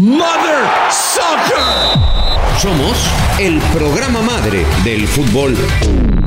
[0.00, 2.00] Mother Soccer.
[2.58, 2.96] Somos
[3.38, 5.54] el programa madre del fútbol.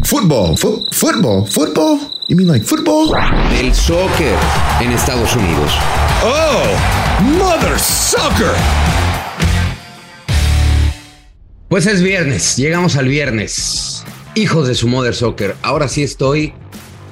[0.04, 2.00] Fútbol, fútbol, fútbol.
[2.28, 3.10] You mean like football?
[3.50, 4.36] Del soccer
[4.80, 5.72] en Estados Unidos.
[6.24, 8.54] Oh, Mother Soccer.
[11.68, 14.06] Pues es viernes, llegamos al viernes.
[14.36, 15.56] Hijos de su Mother Soccer.
[15.64, 16.54] Ahora sí estoy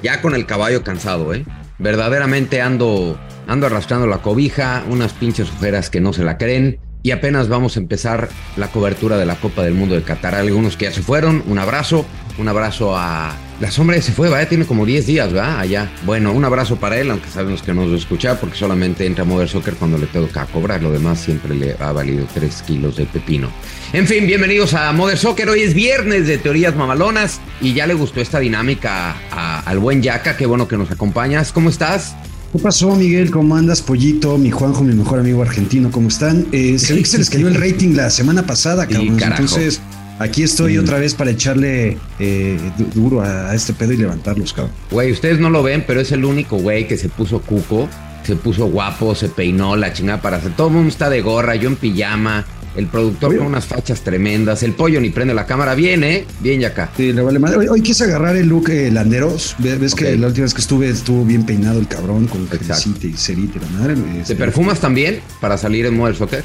[0.04, 1.44] ya con el caballo cansado, ¿eh?
[1.78, 6.78] Verdaderamente ando, ando arrastrando la cobija, unas pinches ojeras que no se la creen.
[7.04, 10.36] Y apenas vamos a empezar la cobertura de la Copa del Mundo de Qatar.
[10.36, 12.06] Algunos que ya se fueron, un abrazo,
[12.38, 13.34] un abrazo a...
[13.60, 14.48] La sombra ya se fue, ¿verdad?
[14.48, 15.58] Tiene como 10 días, ¿verdad?
[15.58, 15.90] Allá.
[16.04, 19.04] Bueno, un abrazo para él, aunque sabemos que no nos va a escuchar porque solamente
[19.04, 20.80] entra a Soccer cuando le toca cobrar.
[20.80, 23.50] Lo demás siempre le ha valido 3 kilos de pepino.
[23.92, 25.48] En fin, bienvenidos a Mother Soccer.
[25.48, 29.16] Hoy es viernes de teorías mamalonas y ya le gustó esta dinámica
[29.64, 30.36] al buen Yaka.
[30.36, 31.52] Qué bueno que nos acompañas.
[31.52, 32.14] ¿Cómo estás?
[32.52, 33.30] ¿Qué pasó, Miguel?
[33.30, 34.36] ¿Cómo andas, Pollito?
[34.36, 36.46] Mi Juanjo, mi mejor amigo argentino, ¿cómo están?
[36.52, 39.18] Eh, se ve que se les cayó el rating la semana pasada, cabrón.
[39.22, 39.80] Entonces,
[40.18, 44.52] aquí estoy otra vez para echarle eh, du- duro a, a este pedo y levantarlos,
[44.52, 44.74] cabrón.
[44.90, 47.88] Güey, ustedes no lo ven, pero es el único güey que se puso cuco,
[48.22, 50.52] se puso guapo, se peinó la chingada para hacer.
[50.54, 52.44] Todo el mundo está de gorra, yo en pijama,
[52.76, 55.74] el productor con unas fachas tremendas, el pollo ni prende la cámara.
[55.74, 56.24] Bien, ¿eh?
[56.40, 56.90] Bien, Yaka.
[56.96, 57.58] Sí, le vale madre.
[57.58, 59.54] Hoy, hoy quise agarrar el look eh, landeros.
[59.58, 63.06] Ve- Ves que la última vez que estuve estuvo bien peinado el cabrón con camisita
[63.06, 63.94] y cerita y la madre.
[64.20, 64.34] ¿Te sí.
[64.34, 66.44] perfumas también para salir en Model Soccer?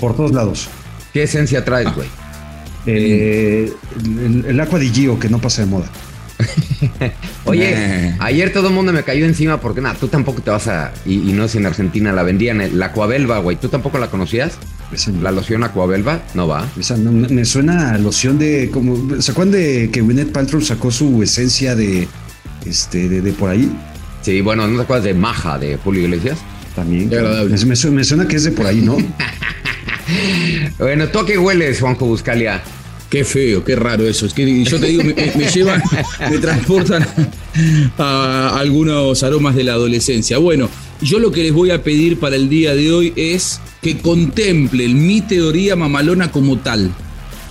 [0.00, 0.68] Por todos lados.
[1.12, 2.08] ¿Qué esencia traes, güey?
[2.86, 3.72] Eh,
[4.04, 5.90] el, el Aqua di Gio, que no pasa de moda.
[7.44, 10.92] Oye, ayer todo el mundo me cayó encima porque nada, tú tampoco te vas a.
[11.04, 13.56] Y, y no es en Argentina, la vendían, la Coabelva, güey.
[13.56, 14.58] ¿Tú tampoco la conocías?
[14.92, 16.68] Esa, La loción Aquabelva, no va.
[16.78, 18.70] esa no- me suena a loción de.
[18.72, 22.06] como ¿Se acuerdan de que Gwyneth Paltrow sacó su esencia de.
[22.64, 23.70] Este, de, de por ahí?
[24.22, 26.38] Sí, bueno, ¿no te acuerdas de Maja de Julio Iglesias?
[26.74, 27.08] También.
[27.10, 27.56] Qué agradable.
[27.56, 28.96] Me, me su- me suena que es de por ahí, ¿no?
[30.78, 32.62] Bueno, ¿tú a qué hueles, Juanjo Buscalia?
[33.10, 34.26] Qué feo, qué raro eso.
[34.26, 35.82] Es que yo te digo, me, me- me llevan,
[36.30, 37.06] me transportan
[37.98, 40.38] a algunos aromas de la adolescencia.
[40.38, 40.68] Bueno,
[41.00, 45.06] yo lo que les voy a pedir para el día de hoy es que contemplen
[45.06, 46.92] mi teoría mamalona como tal.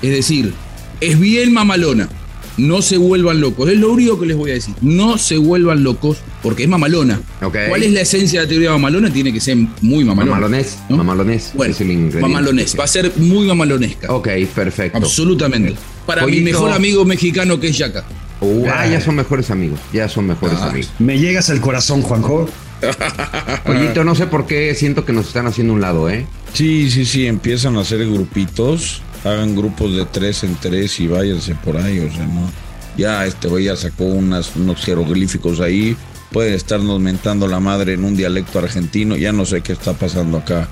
[0.02, 0.54] Es decir,
[1.00, 2.10] es bien mamalona.
[2.58, 3.70] No se vuelvan locos.
[3.70, 4.76] Es lo único que les voy a decir.
[4.82, 7.22] No se vuelvan locos porque es mamalona.
[7.40, 9.12] ¿Cuál es la esencia de la teoría mamalona?
[9.14, 10.36] Tiene que ser muy mamalona.
[10.36, 10.98] Mamalonés, ¿no?
[10.98, 11.52] mamalonés.
[11.54, 12.76] Bueno, es el mamalonés.
[12.78, 14.14] Va a ser muy mamalonesca.
[14.14, 14.98] Ok, perfecto.
[14.98, 15.76] Absolutamente.
[16.06, 18.04] Para mi mejor amigo mexicano que es Yaka.
[18.42, 19.80] Uh, ah, ya son mejores amigos.
[19.94, 20.70] Ya son mejores Ah.
[20.70, 20.92] amigos.
[21.00, 22.50] Me llegas al corazón, Juanjo.
[24.06, 26.28] No sé por qué siento que nos están haciendo un lado, ¿eh?
[26.54, 31.56] Sí, sí, sí, empiezan a hacer grupitos, hagan grupos de tres en tres y váyanse
[31.56, 32.50] por ahí, o sea, no.
[32.98, 35.98] Ya este güey ya sacó unas, unos jeroglíficos ahí,
[36.32, 40.38] pueden estarnos mentando la madre en un dialecto argentino, ya no sé qué está pasando
[40.38, 40.68] acá,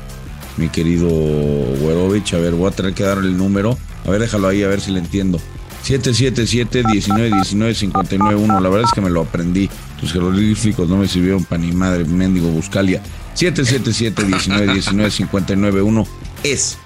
[0.57, 4.47] mi querido Güerovich, a ver, voy a tener que darle el número, a ver, déjalo
[4.47, 5.39] ahí, a ver si le entiendo.
[5.83, 9.67] 777-1919-591, la verdad es que me lo aprendí,
[9.99, 13.01] tus jeroglíficos no me sirvieron para ni madre, mendigo Buscalia.
[13.35, 16.05] 777-1919-591
[16.43, 16.77] es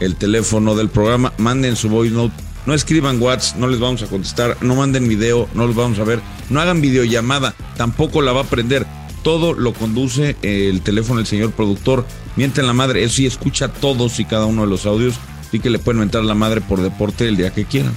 [0.00, 1.32] el teléfono del programa.
[1.38, 2.34] Manden su voice note.
[2.66, 4.56] No escriban WhatsApp, no les vamos a contestar.
[4.60, 6.20] No manden video, no los vamos a ver.
[6.48, 8.86] No hagan videollamada, tampoco la va a prender.
[9.22, 12.06] Todo lo conduce el teléfono del señor productor.
[12.36, 15.14] Mienten la madre, eso sí escucha todos y cada uno de los audios.
[15.46, 17.92] Así que le pueden mentar la madre por deporte el día que quieran.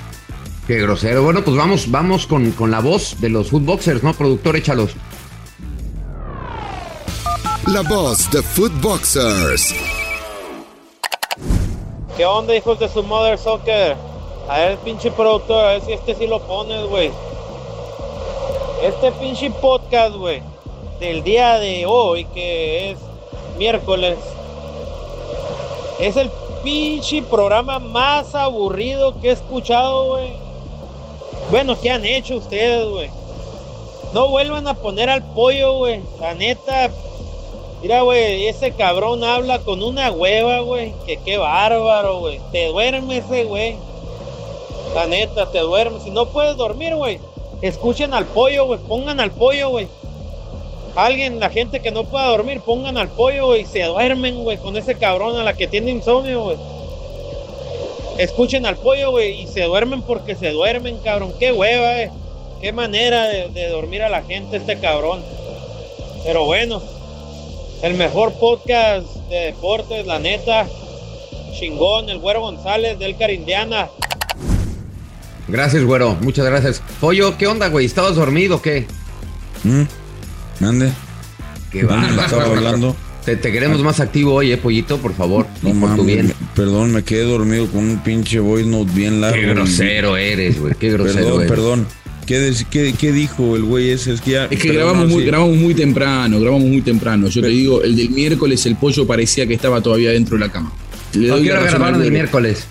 [0.68, 1.24] Qué grosero.
[1.24, 4.13] Bueno, pues vamos, vamos con, con la voz de los footboxers, ¿no?
[4.13, 4.91] Productor, échalos.
[7.68, 9.75] La voz de Footboxers.
[12.16, 13.97] ¿Qué onda, hijos de su mother soccer?
[14.47, 17.12] A ver, pinche productor, a ver si este sí lo pones, güey.
[18.84, 20.41] Este pinche podcast, güey,
[21.00, 23.00] del día de hoy, que es
[23.57, 24.18] miércoles,
[26.00, 26.30] es el
[26.63, 30.42] pinche programa más aburrido que he escuchado, güey.
[31.49, 33.09] Bueno, ¿qué han hecho ustedes, güey?
[34.13, 36.01] No vuelvan a poner al pollo, güey.
[36.19, 36.91] La neta,
[37.83, 40.93] Mira, güey, ese cabrón habla con una hueva, güey.
[41.05, 42.39] Que qué bárbaro, güey.
[42.53, 43.75] Te duerme ese, güey.
[44.95, 46.00] La neta, te duerme.
[46.00, 47.19] Si no puedes dormir, güey,
[47.62, 48.79] escuchen al pollo, güey.
[48.79, 49.89] Pongan al pollo, güey.
[50.95, 53.65] Alguien, la gente que no pueda dormir, pongan al pollo, güey.
[53.65, 56.57] Se duermen, güey, con ese cabrón a la que tiene insomnio, güey.
[58.18, 61.33] Escuchen al pollo, güey, y se duermen porque se duermen, cabrón.
[61.39, 62.12] Qué hueva, eh.
[62.62, 65.21] Qué manera de, de dormir a la gente este cabrón.
[66.24, 66.81] Pero bueno,
[67.81, 70.68] el mejor podcast de deportes, la neta.
[71.60, 73.89] Chingón, el güero González del Indiana.
[75.48, 76.16] Gracias, güero.
[76.21, 76.81] Muchas gracias.
[77.00, 77.86] Pollo, ¿qué onda, güey?
[77.86, 78.88] ¿Estabas dormido o qué?
[79.63, 79.83] ¿Mm?
[80.59, 80.92] Mande.
[81.71, 82.21] Qué ¿Alguien me bárbaro.
[82.25, 82.95] estaba hablando?
[83.25, 85.47] Te, te queremos más activo hoy, eh, pollito, por favor.
[85.61, 86.33] No por tu mames, bien.
[86.55, 89.37] perdón, me quedé dormido con un pinche voice note bien largo.
[89.39, 90.73] Qué grosero eres, güey.
[90.77, 91.49] Qué grosero Perdón, eres.
[91.51, 91.87] perdón.
[92.25, 94.13] ¿Qué, qué- qué dijo el güey ese?
[94.13, 95.27] Es que, ya, Es que perdón, grabamos muy, sí.
[95.27, 97.27] grabamos muy temprano, grabamos muy temprano.
[97.27, 100.51] Yo te digo, el del miércoles el pollo parecía que estaba todavía dentro de la
[100.51, 100.71] cama.
[101.13, 102.65] Le ¿A doy qué la hora razón grabaron al el miércoles?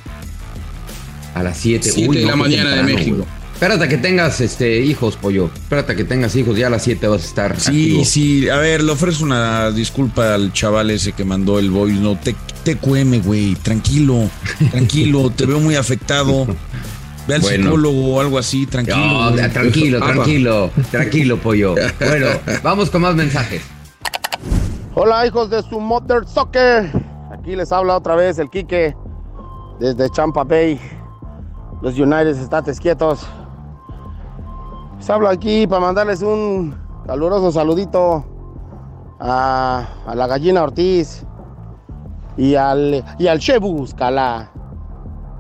[1.35, 1.91] A las 7.
[1.91, 3.27] Siete de la mañana de México.
[3.63, 5.49] Espérate a que tengas este, hijos, pollo.
[5.55, 6.59] Espérate a que tengas hijos.
[6.59, 8.05] Ya a las 7 vas a estar Sí, activo.
[8.05, 8.49] sí.
[8.49, 12.35] A ver, le ofrezco una disculpa al chaval ese que mandó el voice note.
[12.65, 13.55] Te, TQM, güey.
[13.55, 14.29] Tranquilo,
[14.73, 15.31] tranquilo.
[15.31, 16.45] te veo muy afectado.
[17.29, 17.65] Ve al Bueno.
[17.67, 18.97] psicólogo o algo así, tranquilo.
[19.31, 21.77] No, tranquilo, tranquilo, tranquilo, pollo.
[22.01, 22.27] Bueno,
[22.65, 23.63] vamos con más mensajes.
[24.97, 26.91] Hola hijos de su Mother Soccer.
[27.33, 28.93] Aquí les habla otra vez el Quique
[29.79, 30.81] desde Champa Bay.
[31.81, 33.21] Los United States quietos.
[35.03, 38.25] Les hablo aquí para mandarles un caluroso saludito
[39.19, 41.27] a, a la gallina Ortiz
[42.37, 43.41] y al, y al.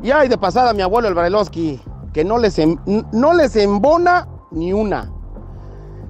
[0.03, 1.81] Y ay, de pasada mi abuelo el Brailovsky,
[2.13, 2.61] que no les,
[3.13, 5.13] no les embona ni una.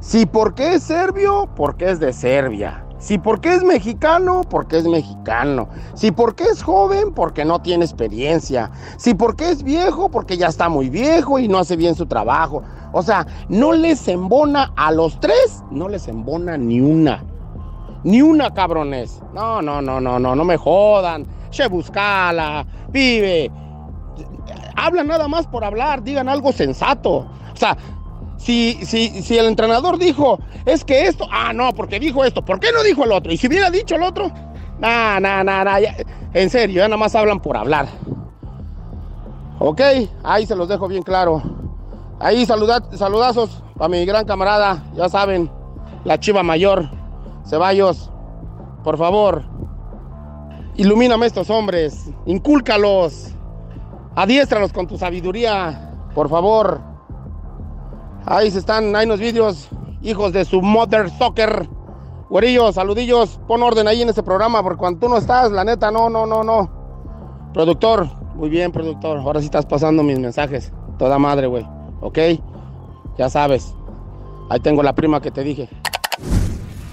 [0.00, 2.86] Si porque es serbio, porque es de Serbia.
[3.02, 5.68] Si porque es mexicano, porque es mexicano.
[5.94, 8.70] Si porque es joven, porque no tiene experiencia.
[8.96, 12.62] Si porque es viejo, porque ya está muy viejo y no hace bien su trabajo.
[12.92, 17.24] O sea, no les embona a los tres, no les embona ni una.
[18.04, 19.20] Ni una, cabrones.
[19.34, 21.26] No, no, no, no, no, no me jodan.
[21.50, 23.50] Che, buscala, pibe.
[24.76, 27.26] Hablan nada más por hablar, digan algo sensato.
[27.52, 27.76] O sea,
[28.44, 32.58] si, si, si el entrenador dijo, es que esto, ah, no, porque dijo esto, ¿por
[32.60, 33.32] qué no dijo el otro?
[33.32, 34.30] Y si hubiera dicho el otro,
[34.78, 35.78] nah, nah, nah, nah,
[36.34, 37.86] en serio, ya nada más hablan por hablar.
[39.58, 39.80] Ok,
[40.24, 41.40] ahí se los dejo bien claro.
[42.18, 45.50] Ahí saluda- saludazos para mi gran camarada, ya saben,
[46.04, 46.88] la chiva mayor,
[47.44, 48.10] Ceballos,
[48.84, 49.44] por favor,
[50.76, 53.34] ilumíname a estos hombres, incúlcalos,
[54.14, 56.91] adiéstralos con tu sabiduría, por favor.
[58.26, 59.68] Ahí se están, hay unos vídeos,
[60.02, 61.68] hijos de su mother soccer.
[62.30, 65.90] Güerillos, saludillos, pon orden ahí en este programa, porque cuando tú no estás, la neta,
[65.90, 66.70] no, no, no, no.
[67.52, 69.18] Productor, muy bien, productor.
[69.18, 70.72] Ahora sí estás pasando mis mensajes.
[70.98, 71.66] Toda madre, güey.
[72.00, 72.18] ¿Ok?
[73.18, 73.74] Ya sabes.
[74.48, 75.68] Ahí tengo la prima que te dije.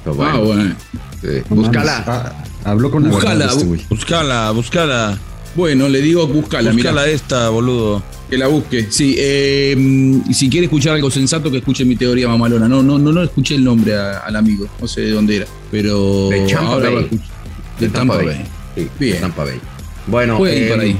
[0.04, 0.76] Pero Ah, bueno, bueno.
[1.22, 1.28] sí.
[1.50, 2.04] No Búscala.
[2.08, 2.32] ah,
[2.66, 3.82] habló con la Búscala, este güey.
[3.90, 5.18] Búscala, búscala.
[5.60, 6.92] Bueno, le digo, búscala, mira.
[6.92, 8.02] Búscala esta, boludo.
[8.30, 8.88] Que la busque.
[8.90, 9.76] Sí, eh,
[10.26, 12.70] y si quiere escuchar algo sensato, que escuche mi teoría mamalona.
[12.70, 14.68] No, no, no, no escuché el nombre a- al amigo.
[14.80, 15.46] No sé de dónde era.
[15.70, 16.30] Pero.
[16.30, 16.94] De Tampa ahora Bay.
[16.94, 17.28] va a escuchar.
[17.78, 18.42] De, Tampa Bay.
[18.74, 19.14] Sí, Bien.
[19.16, 19.60] de Tampa Bay.
[20.08, 20.98] Bueno, Puede ir eh, ahí.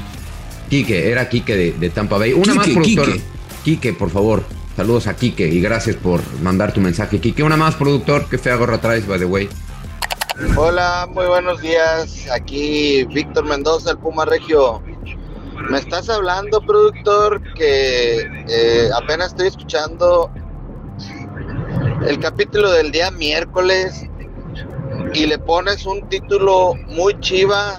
[0.68, 2.34] Quique, era Quique de, de Tampa Bay.
[2.34, 3.06] Una Quique, más, productor.
[3.12, 3.20] Quique.
[3.64, 4.44] Quique, por favor.
[4.76, 7.18] Saludos a Quique y gracias por mandar tu mensaje.
[7.18, 8.26] Quique, una más, productor.
[8.30, 9.48] Qué fea gorra traes, by the way.
[10.56, 12.26] Hola, muy buenos días.
[12.32, 14.82] Aquí Víctor Mendoza, el Puma Regio.
[15.68, 20.30] Me estás hablando, productor, que eh, apenas estoy escuchando
[22.06, 24.06] el capítulo del día miércoles
[25.12, 27.78] y le pones un título muy chiva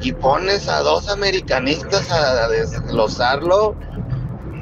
[0.00, 3.76] y pones a dos americanistas a desglosarlo.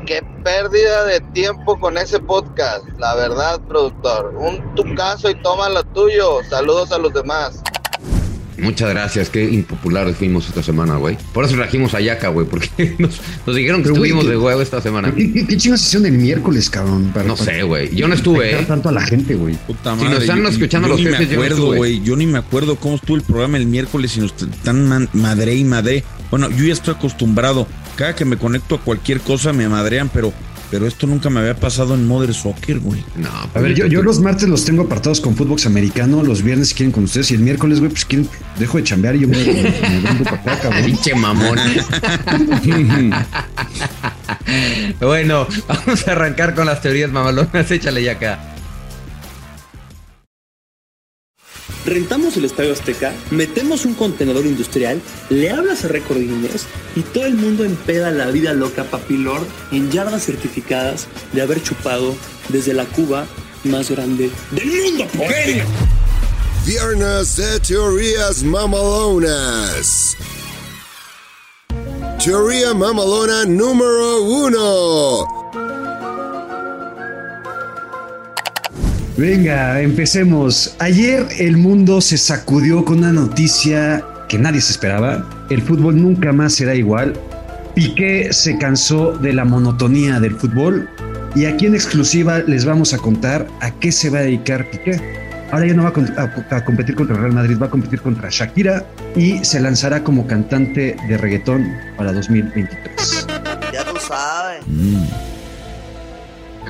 [0.08, 4.34] Qué pérdida de tiempo con ese podcast, la verdad, productor.
[4.38, 6.43] Un tu caso y toma lo tuyo.
[6.49, 7.62] Saludos a los demás.
[8.60, 9.31] Muchas gracias.
[9.31, 11.16] Qué impopulares fuimos esta semana, güey.
[11.32, 12.46] Por eso trajimos a Yaka, güey.
[12.46, 15.15] Porque nos, nos dijeron que Pero, estuvimos ¿qué- de huevo esta semana.
[15.15, 17.10] ¿Qué, qué, chingados hicieron el miércoles, cabrón?
[17.15, 17.94] Para- No para sé, güey.
[17.94, 18.65] Yo no estuve, ¿eh?
[18.67, 19.55] tanto a la gente, güey.
[19.67, 20.10] Puta Si madre.
[20.15, 22.03] nos están yo- escuchando yo los ni me jefes, yo no acuerdo, güey.
[22.03, 25.55] Yo ni me acuerdo cómo estuvo el programa el miércoles y nos están man- madre
[25.55, 26.05] y madre.
[26.31, 27.67] Bueno, yo ya estoy acostumbrado.
[27.96, 30.32] Cada que me conecto a cualquier cosa me madrean, pero,
[30.70, 33.05] pero esto nunca me había pasado en Mother Soccer, güey.
[33.17, 36.69] No, A ver, yo, yo los martes los tengo apartados con Footbox americano, los viernes
[36.69, 39.29] si quieren con ustedes y el miércoles, güey, pues quieren, dejo de chambear y yo
[39.29, 40.84] me, me vengo para acá, cabrón.
[40.87, 41.58] Pinche mamón.
[45.01, 47.70] bueno, vamos a arrancar con las teorías mamalonas.
[47.70, 48.47] Échale ya acá.
[51.89, 57.25] Rentamos el Estadio Azteca, metemos un contenedor industrial, le hablas a Record Guinness y todo
[57.25, 59.41] el mundo empeda la vida loca papilor
[59.73, 62.15] en yardas certificadas de haber chupado
[62.51, 63.27] desde la Cuba
[63.65, 65.63] más grande del mundo por él.
[66.67, 70.15] Viernes de teorías mamalonas.
[72.23, 75.38] Teoría mamalona número uno.
[79.19, 80.77] Venga, empecemos.
[80.79, 85.29] Ayer el mundo se sacudió con una noticia que nadie se esperaba.
[85.51, 87.15] El fútbol nunca más será igual.
[87.75, 90.89] Piqué se cansó de la monotonía del fútbol
[91.34, 95.01] y aquí en exclusiva les vamos a contar a qué se va a dedicar Piqué.
[95.51, 97.70] Ahora ya no va a, con- a- a competir contra el Real Madrid, va a
[97.70, 98.84] competir contra Shakira
[99.17, 103.27] y se lanzará como cantante de reggaetón para 2023.
[103.72, 104.63] Ya tú sabes.
[104.67, 105.05] Mm.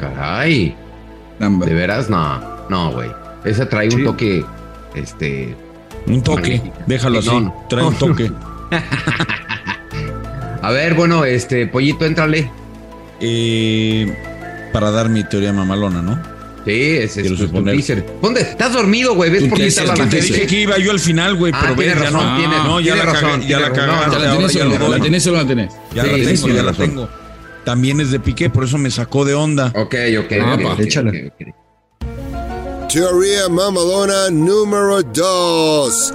[0.01, 0.77] Caray.
[1.39, 2.11] ¿De veras?
[2.11, 3.11] No, no, güey.
[3.45, 4.45] Esa trae un toque,
[4.95, 5.55] este...
[6.07, 8.31] Un toque, déjalo así, trae un toque.
[10.63, 12.51] A ver, bueno, este, pollito, éntrale.
[13.21, 14.13] Eh,
[14.73, 16.21] para dar mi teoría mamalona, ¿no?
[16.65, 18.05] Sí, ese es Quiero tu- teaser.
[18.21, 18.43] ¿Dónde?
[18.43, 19.31] ¿Estás dormido, güey?
[19.31, 20.21] ¿Ves por qué tu la gente?
[20.21, 22.37] Dije que iba yo al final, güey, Ah, pero ves, ya razón, no.
[22.37, 24.65] tiene- no, ya tiene la razón, cagué, ya la No, no, ¿La ahora tenés ya
[24.65, 24.89] no?
[24.89, 25.73] ¿La tenés o no la tenés?
[25.95, 27.09] Ya Sí, la sí, tengo, sí, ya la tengo.
[27.69, 29.67] También es de Piqué, por eso me sacó de onda.
[29.77, 30.73] Ok, ok, Ah, ok, pa.
[30.73, 31.11] ok, Échala.
[31.11, 32.89] ok, ok.
[32.91, 36.15] Teoría mamalona número 2.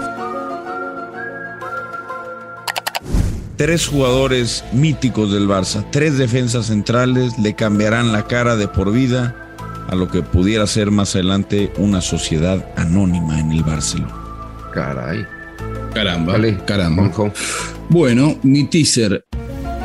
[3.55, 9.35] Tres jugadores míticos del Barça, tres defensas centrales, le cambiarán la cara de por vida
[9.89, 14.15] a lo que pudiera ser más adelante una sociedad anónima en el Barcelona.
[14.73, 15.23] Caray.
[15.93, 17.11] Caramba, Dale, caramba.
[17.89, 19.23] Bueno, mi teaser.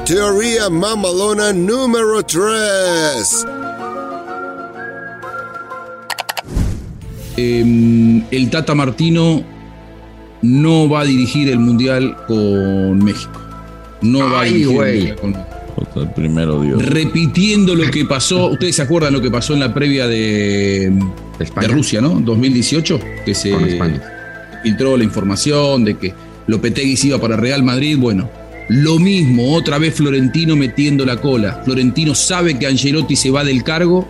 [0.09, 3.45] Teoría mamalona número 3.
[7.37, 9.45] eh, el Tata Martino
[10.41, 13.39] no va a dirigir el Mundial con México.
[14.01, 14.97] No va a Ay, dirigir el güey.
[14.97, 16.01] Mundial con México.
[16.01, 16.83] El primero Dios.
[16.87, 20.91] Repitiendo lo que pasó, ustedes se acuerdan lo que pasó en la previa de,
[21.39, 21.69] de España.
[21.69, 22.19] Rusia, ¿no?
[22.21, 24.03] 2018, que se Con España.
[24.63, 26.15] filtró la información de que
[26.47, 27.99] Lopetegui se iba para Real Madrid.
[27.99, 28.31] Bueno,
[28.69, 31.63] lo mismo, otra vez Florentino metiendo la cola.
[31.65, 34.07] Florentino sabe que Angelotti se va del cargo,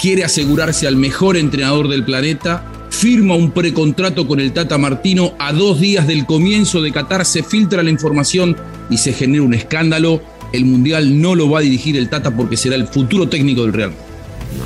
[0.00, 5.52] quiere asegurarse al mejor entrenador del planeta, firma un precontrato con el Tata Martino a
[5.52, 8.56] dos días del comienzo de Qatar, se filtra la información
[8.88, 10.22] y se genera un escándalo.
[10.54, 13.74] El Mundial no lo va a dirigir el Tata porque será el futuro técnico del
[13.74, 13.92] Real.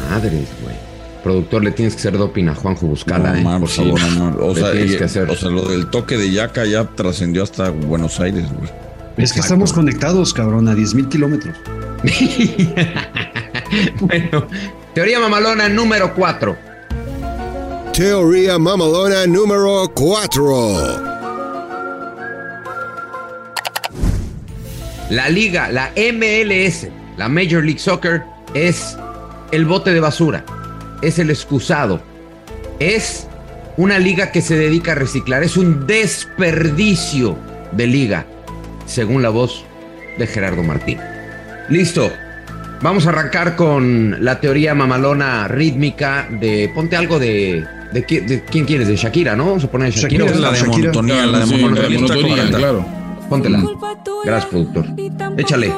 [0.09, 0.77] Madres, güey.
[1.25, 4.01] Productor, le tienes que hacer doping a Juanjo Buscala, No, eh, mam, por sí, favor.
[4.01, 4.37] no, no.
[4.47, 5.31] O, Le sea, tienes y- que hacer.
[5.31, 8.71] o sea, lo del toque de Yaca ya trascendió hasta Buenos Aires, güey.
[9.17, 11.57] Es que estamos conectados, cabrón, a 10 mil kilómetros.
[14.01, 14.47] bueno,
[14.95, 16.57] teoría mamalona número 4.
[17.93, 21.13] Teoría mamalona número 4.
[25.11, 26.89] La liga, la MLS,
[27.19, 28.23] la Major League Soccer,
[28.55, 28.97] es
[29.51, 30.45] el bote de basura,
[31.03, 32.01] es el excusado,
[32.79, 33.27] es
[33.77, 37.37] una liga que se dedica a reciclar, es un desperdicio
[37.73, 38.27] de liga,
[38.87, 39.65] según la voz
[40.19, 40.99] de Gerardo Martín.
[41.69, 42.11] Listo,
[42.83, 48.43] vamos a arrancar con la teoría mamalona rítmica de, ponte algo de, de, qui- de
[48.45, 49.47] quién quieres, de Shakira, ¿no?
[49.47, 50.27] Vamos a poner Shakira.
[50.27, 50.77] Shakira, La de Shakira.
[50.93, 51.89] monotonía, la de Sí, monotonía.
[51.89, 52.87] la está monotonía, claro.
[53.29, 53.63] Póntela.
[54.25, 54.87] Gracias, productor.
[55.39, 55.73] Échale.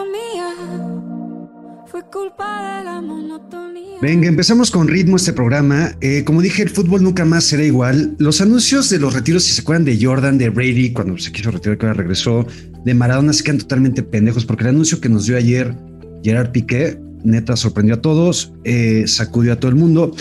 [1.87, 3.99] Fue culpa de la monotonía.
[4.03, 5.93] Venga, empezamos con ritmo este programa.
[6.01, 8.17] Eh, como dije, el fútbol nunca más será igual.
[8.19, 11.51] Los anuncios de los retiros, si se acuerdan de Jordan, de Brady, cuando se quiso
[11.53, 12.47] retirar, que ahora regresó,
[12.85, 15.75] de Maradona, se quedan totalmente pendejos, porque el anuncio que nos dio ayer
[16.23, 20.15] Gerard Piqué, neta, sorprendió a todos, eh, sacudió a todo el mundo.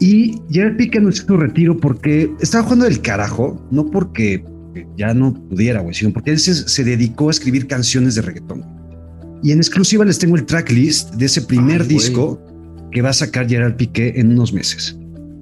[0.00, 4.44] Y Gerard Piqué anunció su retiro porque estaba jugando del carajo, no porque
[4.96, 8.64] ya no pudiera, güey, sino porque él se, se dedicó a escribir canciones de reggaetón.
[9.42, 12.40] Y en exclusiva les tengo el tracklist de ese primer Ay, disco
[12.92, 14.96] que va a sacar Gerard Piqué en unos meses.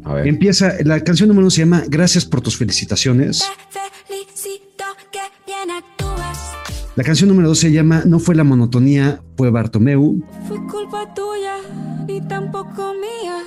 [0.04, 0.28] A ver.
[0.28, 3.42] Empieza, la canción número uno se llama Gracias por tus felicitaciones.
[6.96, 10.18] La canción número dos se llama No fue la monotonía, fue Bartomeu.
[10.48, 11.58] Fue culpa tuya
[12.08, 13.42] y tampoco mía.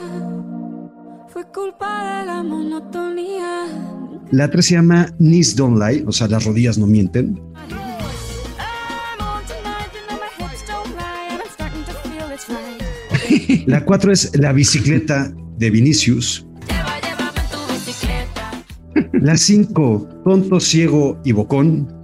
[1.30, 3.66] Fue culpa de la monotonía.
[4.30, 7.42] La tres se llama Knees Don't Lie, o sea, las rodillas no mienten.
[13.66, 16.46] La cuatro es La bicicleta de Vinicius.
[16.68, 17.00] Lleva,
[17.52, 18.64] tu bicicleta.
[19.14, 21.99] La cinco, Tonto, Ciego y Bocón.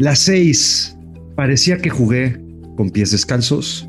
[0.00, 0.96] La seis,
[1.36, 2.40] Parecía que jugué
[2.78, 3.86] con pies descalzos.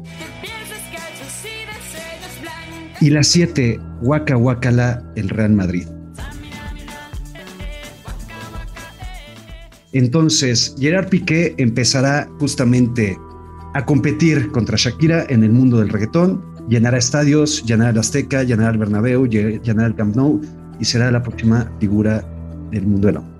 [3.00, 5.88] Y la siete, Waka Wakala, el Real Madrid.
[9.94, 13.18] Entonces, Gerard Piqué empezará justamente
[13.74, 18.72] a competir contra Shakira en el mundo del reggaetón, llenará estadios, llenará el Azteca, llenará
[18.72, 20.42] el Bernabéu, lle- llenará el Camp Nou
[20.78, 22.22] y será la próxima figura
[22.72, 23.31] del mundo del hombre.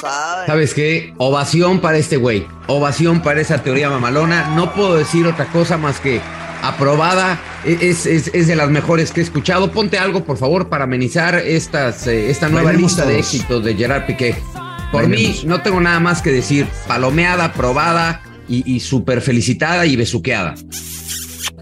[0.00, 0.46] Sabes.
[0.46, 1.14] ¿Sabes qué?
[1.18, 2.46] Ovación para este güey.
[2.66, 4.54] Ovación para esa teoría mamalona.
[4.56, 6.20] No puedo decir otra cosa más que
[6.62, 7.38] aprobada.
[7.64, 9.70] E- Es, es- es de las mejores que he escuchado.
[9.72, 13.74] Ponte algo, por favor, para amenizar estas, eh, esta nueva Bailemos lista de éxitos de
[13.74, 14.36] Gerard Piqué.
[14.92, 15.42] Por Bailemos.
[15.42, 16.66] mí, no tengo nada más que decir.
[16.88, 20.54] Palomeada, aprobada y, y súper felicitada y besuqueada.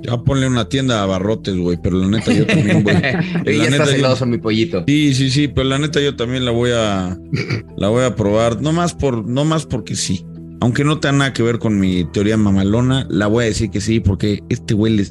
[0.02, 2.96] Ya ponle una tienda a barrotes, güey, pero la neta yo también, güey.
[3.46, 4.84] Y La ya neta, está yo- celoso mi pollito.
[4.86, 7.16] Sí, sí, sí, pero la neta yo también la voy a
[7.76, 10.24] la voy a probar, no más por no más porque sí.
[10.60, 13.80] Aunque no tenga nada que ver con mi teoría mamalona, la voy a decir que
[13.80, 15.06] sí porque este güey le,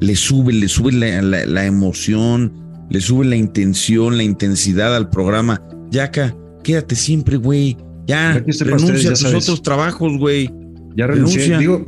[0.00, 2.52] le sube, le sube la, la- la emoción,
[2.90, 5.60] le sube la intención, la intensidad al programa.
[5.90, 7.76] Yaca, quédate siempre, güey.
[8.06, 9.44] Ya para renuncia a tus sabes.
[9.44, 10.50] otros trabajos, güey.
[10.96, 11.06] Ya.
[11.08, 11.58] Renuncia.
[11.58, 11.84] Digo,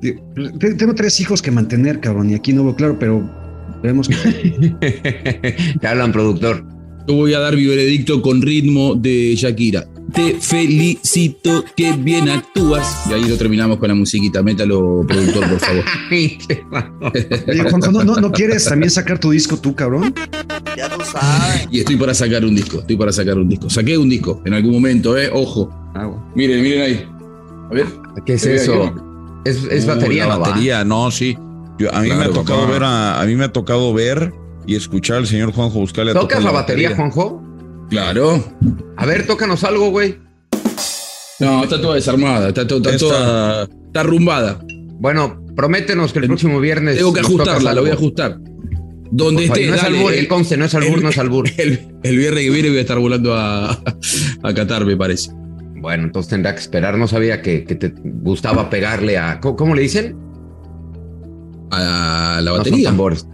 [0.00, 3.28] tengo tres hijos que mantener, cabrón, y aquí no veo claro, pero
[3.82, 4.16] vemos que.
[5.80, 6.64] Te hablan, productor.
[7.08, 9.86] Yo voy a dar mi veredicto con ritmo de Shakira.
[10.12, 13.04] Te felicito, que bien actúas.
[13.08, 14.42] Y ahí lo terminamos con la musiquita.
[14.42, 15.84] Métalo, productor, por favor.
[17.48, 20.14] Oye, Juanjo, ¿no, no, no quieres también sacar tu disco tú, cabrón?
[20.76, 21.68] Ya tú sabes.
[21.70, 22.80] Y estoy para sacar un disco.
[22.80, 23.70] Estoy para sacar un disco.
[23.70, 25.30] Saqué un disco en algún momento, ¿eh?
[25.32, 25.70] Ojo.
[26.34, 27.04] Miren, miren ahí.
[27.70, 27.86] A ver.
[28.24, 29.05] ¿Qué es ¿Se ve eso?
[29.46, 30.48] Es, es Uh, batería, la ¿no va?
[30.48, 31.36] batería, no, sí.
[31.78, 32.72] Yo- a mí me ha tocado papá.
[32.72, 34.32] ver a, a mí me ha tocado ver
[34.66, 36.12] y escuchar al señor Juanjo Buscale.
[36.12, 37.42] ¿Tocas la batería, Juanjo?
[37.90, 38.42] Claro.
[38.96, 40.18] A ver, tócanos algo, güey.
[41.38, 42.48] No, está toda desarmada.
[42.48, 43.62] Está, to- está Esta- toda.
[43.64, 44.58] Está arrumbada.
[44.98, 46.96] Bueno, prométenos que el próximo viernes.
[46.96, 48.38] Tengo que ajustarla, la voy a ajustar.
[49.10, 49.66] Donde esté.
[49.68, 51.48] no es albur, el- el conste, no es albur, no es albur.
[51.58, 53.70] El, el viernes que viene voy a estar volando a,
[54.42, 55.30] a Qatar, me parece.
[55.86, 56.98] Bueno, entonces tendrá que esperar.
[56.98, 59.38] No sabía que, que te gustaba pegarle a.
[59.38, 60.16] ¿Cómo, cómo le dicen?
[61.70, 62.88] A la No son batería.
[62.88, 63.24] tambores.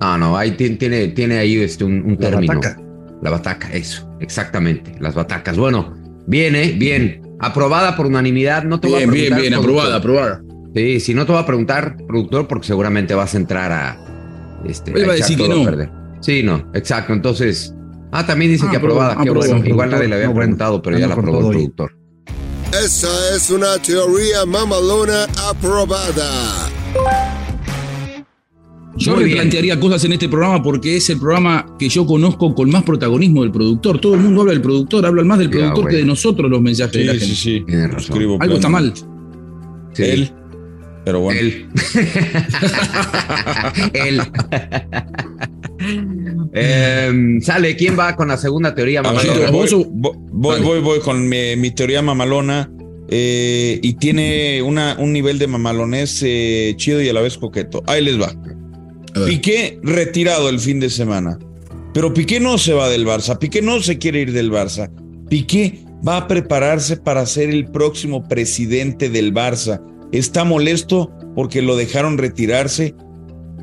[0.00, 2.54] No, no, ahí ti- tiene, tiene ahí este, un, un La término.
[2.54, 2.80] bataca.
[3.22, 5.56] La bataca, eso, exactamente, las batacas.
[5.56, 5.94] Bueno,
[6.28, 7.22] viene, bien.
[7.40, 8.62] Aprobada por unanimidad.
[8.62, 9.52] No te voy a bien, bien, preguntar, bien.
[9.60, 9.86] productor.
[9.96, 9.96] Aprobada,
[10.36, 10.42] aprobada.
[10.76, 13.98] Sí, si no te voy a preguntar, productor, porque seguramente vas a entrar a.
[14.64, 15.64] Este, Él va a decir que todo no.
[15.64, 15.90] perder.
[16.20, 17.12] Sí, no, exacto.
[17.12, 17.74] Entonces.
[18.18, 19.14] Ah, también dice Ah, que aprobada.
[19.22, 19.66] Qué aprobó, bueno.
[19.66, 21.96] Igual nadie le había No, preguntado, pero ya ando la aprobó el productor.
[22.84, 26.68] Esa es una teoría mamalona aprobada.
[28.96, 29.38] Yo Muy me bien.
[29.40, 33.42] plantearía cosas en este programa porque es el programa que yo conozco con más protagonismo
[33.42, 34.00] del productor.
[34.00, 36.62] Todo el mundo habla del productor, habla más del Ya, productor que de nosotros los
[36.62, 37.34] mensajes de la Sí, gente.
[37.34, 37.64] sí, sí.
[37.66, 38.12] Tienes razón.
[38.14, 38.94] Escribo Algo está mal.
[39.92, 40.02] Sí.
[40.02, 40.32] Él.
[41.04, 41.38] Pero bueno.
[41.40, 41.68] Él.
[43.92, 44.22] Él.
[46.58, 49.00] Em, sale, ¿quién va con la segunda teoría?
[49.00, 49.50] A ver, mamalona?
[49.50, 50.66] ¿vos voy, voy, voy, Dale.
[50.66, 52.70] voy, voy con mi, mi teoría mamalona.
[53.08, 57.82] eh, y tiene una, un nivel de mamalonés eh, chido y a la vez coqueto.
[57.86, 58.32] Ahí les va.
[59.26, 61.38] Piqué retirado el fin de semana.
[61.94, 63.38] Pero Piqué no se va del Barça.
[63.38, 64.90] Piqué no se quiere ir del Barça.
[65.30, 69.80] Piqué va a prepararse para ser el próximo presidente del Barça.
[70.12, 72.94] Está molesto porque lo dejaron retirarse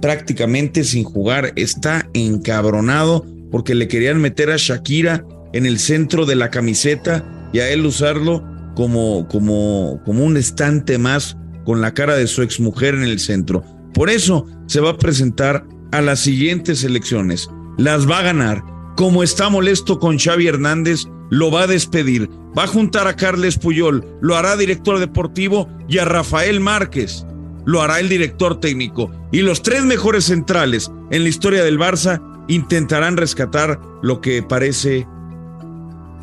[0.04, 1.54] prácticamente sin jugar.
[1.56, 7.60] Está encabronado porque le querían meter a Shakira en el centro de la camiseta y
[7.60, 8.44] a él usarlo
[8.76, 13.63] como, como, como un estante más con la cara de su exmujer en el centro.
[13.94, 17.50] Por eso se va a presentar a las siguientes elecciones.
[17.78, 18.62] Las va a ganar.
[18.98, 22.30] Como está molesto con Xavi Hernández, lo va a despedir.
[22.58, 27.26] Va a juntar a Carles Puyol, lo hará director deportivo y a Rafael Márquez
[27.65, 29.12] lo hará el director técnico.
[29.32, 35.08] Y los tres mejores centrales en la historia del Barça intentarán rescatar lo que parece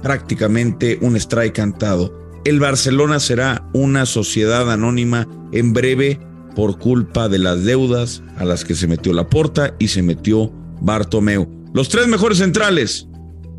[0.03, 2.19] prácticamente un strike cantado.
[2.45, 6.19] El Barcelona será una sociedad anónima en breve
[6.55, 11.49] por culpa de las deudas a las que se metió Laporta y se metió Bartomeu.
[11.75, 13.09] Los tres mejores centrales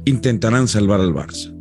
[0.05, 1.53] intentarán salvar al Barça.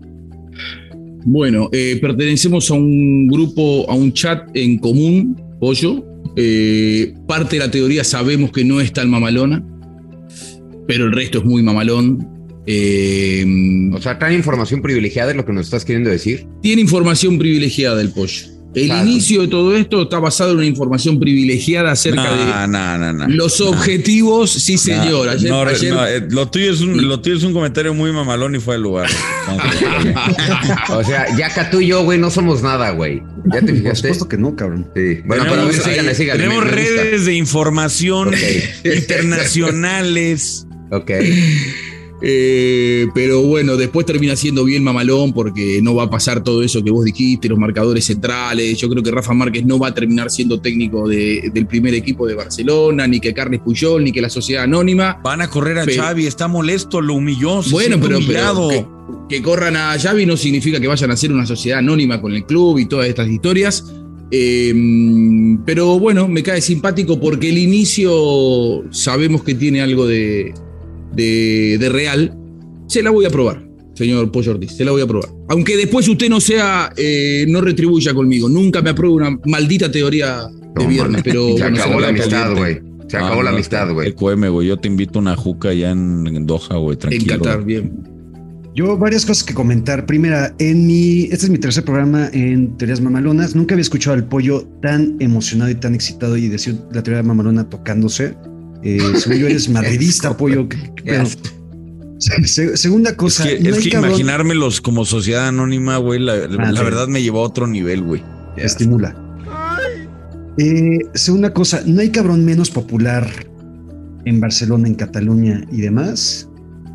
[1.24, 6.04] Bueno, eh, pertenecemos a un grupo, a un chat en común, Pollo.
[6.36, 9.64] Eh, parte de la teoría sabemos que no es tan mamalona,
[10.86, 12.28] pero el resto es muy mamalón.
[12.66, 13.44] Eh,
[13.94, 16.46] O sea, traen información privilegiada, es lo que nos estás queriendo decir.
[16.62, 18.46] tiene información privilegiada el Pollo.
[18.72, 19.08] El Claro.
[19.08, 23.26] inicio de todo esto está basado en una información privilegiada acerca No, no, no, no.
[23.26, 23.70] de los No.
[23.70, 24.52] objetivos.
[24.52, 25.26] Sí, señor.
[25.26, 27.94] No, Ayer- no, ayer- no, eh, lo, tuyo es un, lo tuyo es un comentario
[27.94, 29.10] muy mamalón y fue al lugar.
[30.90, 33.22] O sea, ya tú y yo, güey, no somos nada, güey.
[33.52, 34.08] ¿Ya te Por fijaste?
[34.08, 34.88] supuesto que no, cabrón.
[34.94, 35.20] Sí.
[35.24, 36.42] Bueno, pero a ver, Tenemos ahí- síganle, síganle.
[36.44, 37.02] Tenemos me- me gusta.
[37.02, 38.30] redes de información
[38.84, 40.66] internacionales.
[40.92, 41.10] Ok.
[42.22, 46.82] Eh, pero bueno, después termina siendo bien mamalón porque no va a pasar todo eso
[46.84, 48.78] que vos dijiste, los marcadores centrales.
[48.78, 52.26] Yo creo que Rafa Márquez no va a terminar siendo técnico de- del primer equipo
[52.26, 55.18] de Barcelona, ni que Carles Puyol, ni que la Sociedad Anónima.
[55.24, 57.62] Van a correr a Pero- Xavi, está molesto, lo humilló.
[57.62, 58.68] se Bueno, pero, humillado.
[58.68, 58.88] pero
[59.28, 62.32] que, que corran a Xavi no significa que vayan a ser una sociedad anónima con
[62.34, 63.92] el club y todas estas historias.
[64.32, 64.72] Eh,
[65.64, 70.54] pero bueno, me cae simpático porque el inicio sabemos que tiene algo de,
[71.12, 72.36] de, de real.
[72.88, 75.30] Se la voy a probar, señor Pollo Ortiz, se la voy a probar.
[75.48, 80.42] Aunque después usted no sea, eh, no retribuya conmigo, nunca me apruebe una maldita teoría
[80.76, 82.80] de No, viernes, pero Se bueno, se acabó la la amistad, güey.
[83.08, 84.08] Se acabó la amistad, güey.
[84.10, 84.68] EQM, güey.
[84.68, 86.94] Yo te invito a una juca allá en, en Doha, güey.
[86.94, 87.38] En Tranquilo.
[87.38, 87.92] Qatar, bien.
[88.74, 90.06] Yo varias cosas que comentar.
[90.06, 93.56] Primera, en mi, este es mi tercer programa en Teorías Mamalonas.
[93.56, 97.68] Nunca había escuchado al pollo tan emocionado y tan excitado y decir la teoría mamalona
[97.68, 98.36] tocándose.
[98.82, 100.66] Eh, según yo eres madridista, pollo.
[102.18, 106.68] Se- segunda Es cosa, que, no es que imaginármelos como sociedad anónima, güey, la, la
[106.68, 108.22] Ah, verdad me llevó a otro nivel, güey.
[108.56, 109.16] estimula.
[110.58, 113.26] Eh, segunda cosa, no hay cabrón menos popular
[114.26, 116.46] en Barcelona, en Cataluña y demás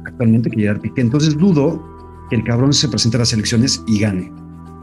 [0.06, 1.02] actualmente que Gerard Piqué.
[1.02, 1.84] Entonces dudo
[2.30, 4.32] que el cabrón se presente a las elecciones y gane.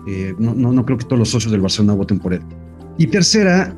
[0.09, 2.41] Eh, no, no, no creo que todos los socios del Barcelona voten por él.
[2.99, 3.77] Y tercera,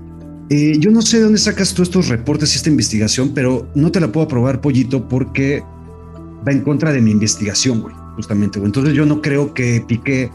[0.51, 3.91] eh, yo no sé de dónde sacas tú estos reportes y esta investigación, pero no
[3.91, 5.63] te la puedo aprobar, pollito, porque
[6.47, 8.59] va en contra de mi investigación, güey, justamente.
[8.59, 8.69] güey.
[8.69, 10.31] Entonces yo no creo que Piqué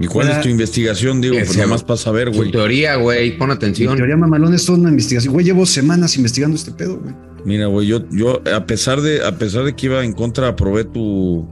[0.00, 1.20] ¿Y cuál Fuera- es tu investigación?
[1.20, 2.52] Digo, Que pues nada más para saber, Tu güey.
[2.52, 3.96] teoría, güey, pon Mi atención.
[3.96, 5.32] teoría mamalón es toda una investigación.
[5.34, 7.14] Güey, llevo semanas investigando este pedo, güey.
[7.44, 10.84] Mira, güey, yo, yo a pesar de, a pesar de que iba en contra, aprobé
[10.84, 11.48] tu,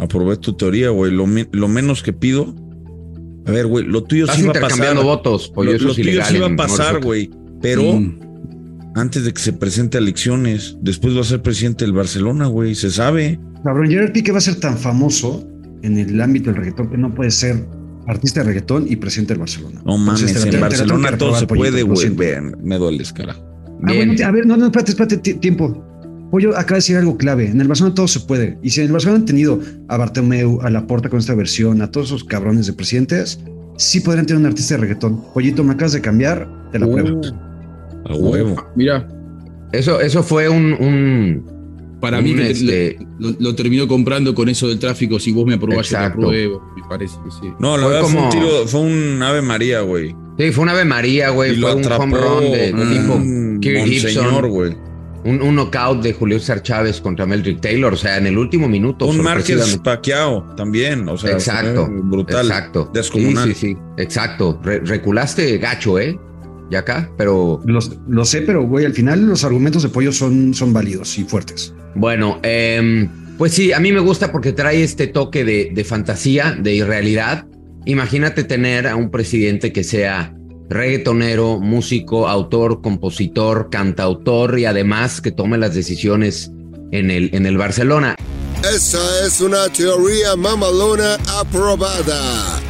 [0.00, 1.12] aprobé tu teoría, güey.
[1.12, 2.52] Lo, lo menos que pido.
[3.46, 4.70] A ver, güey, lo tuyo Estás sí iba a pasar.
[4.70, 7.30] intercambiando votos, pollo, Lo, eso lo es tuyo sí iba en a pasar, güey.
[7.60, 8.20] Pero Mm.
[8.94, 12.74] antes de que se presente a elecciones, después va a ser presidente del Barcelona, güey.
[12.74, 13.38] Se sabe.
[13.64, 15.46] Cabrón, Gerard Piqué va a ser tan famoso
[15.82, 17.66] en el ámbito del reggaetón que no puede ser
[18.06, 19.80] artista de reggaetón y presidente del Barcelona.
[19.84, 22.10] No mames, Entonces, en Barcelona todo se puede, güey.
[22.62, 23.40] Me dueles, carajo.
[23.82, 25.84] Ah, bueno, a ver, no, no, espérate, espérate, ti- tiempo.
[26.34, 27.46] Pollo acaba de decir algo clave.
[27.46, 28.58] En el Barcelona todo se puede.
[28.60, 31.92] Y si en el Barcelona han tenido a Bartomeu, a Laporta con esta versión, a
[31.92, 33.38] todos esos cabrones de presidentes,
[33.76, 35.22] sí podrían tener un artista de reggaetón.
[35.32, 37.20] Pollito, me acabas de cambiar, te la pruebo.
[37.20, 38.66] Uh, a huevo.
[38.74, 39.06] Mira,
[39.70, 44.66] Eso, eso fue un, un- para un, mí este, lo, lo terminó comprando con eso
[44.66, 45.20] del tráfico.
[45.20, 46.60] Si vos me aprobás, yo te apruebo.
[46.76, 47.52] Me parece que sí.
[47.60, 50.16] No, la Fue verdad fue como- un tiro, fue un Ave María, güey.
[50.36, 51.54] Sí, fue un Ave María, güey.
[51.60, 54.48] Fue un home run de tipo Kirk monseñor, Gibson.
[54.50, 54.76] güey.
[55.24, 57.94] Un, un knockout de Julio César Chávez contra Meldrick Taylor.
[57.94, 59.06] O sea, en el último minuto.
[59.06, 59.78] Un Márquez.
[59.82, 61.88] Pacquiao también, o sea, Exacto.
[61.90, 62.90] brutal, Exacto.
[62.92, 63.48] descomunal.
[63.48, 63.76] Sí, sí, sí.
[63.96, 64.60] Exacto.
[64.62, 66.18] Re- reculaste gacho, ¿eh?
[66.70, 70.54] Ya acá, pero Los- lo sé, pero güey, al final los argumentos de pollo son,
[70.54, 71.74] son válidos y fuertes.
[71.94, 73.08] Bueno, em,
[73.38, 77.46] pues sí, a mí me gusta porque trae este toque de, de fantasía, de irrealidad.
[77.86, 80.34] Imagínate tener a un presidente que sea
[80.68, 86.50] reggaetonero, músico, autor, compositor, cantautor y además que tome las decisiones
[86.90, 88.16] en el, en el Barcelona.
[88.62, 92.60] Esa es una teoría mamalona aprobada.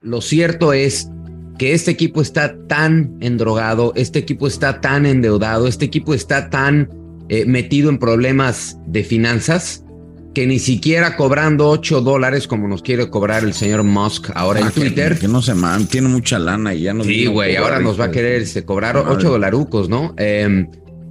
[0.00, 1.08] Lo cierto es
[1.58, 6.90] que este equipo está tan endrogado, este equipo está tan endeudado, este equipo está tan
[7.28, 9.81] eh, metido en problemas de finanzas
[10.34, 14.66] que ni siquiera cobrando 8 dólares como nos quiere cobrar el señor Musk ahora en
[14.66, 15.18] Ah, Twitter.
[15.18, 17.04] Que, no se man, tiene mucha lana y ya no.
[17.04, 20.14] Sí, güey, ahora nos va a querer este, cobrar 8 dolarucos, ¿no?
[20.16, 20.66] Eh,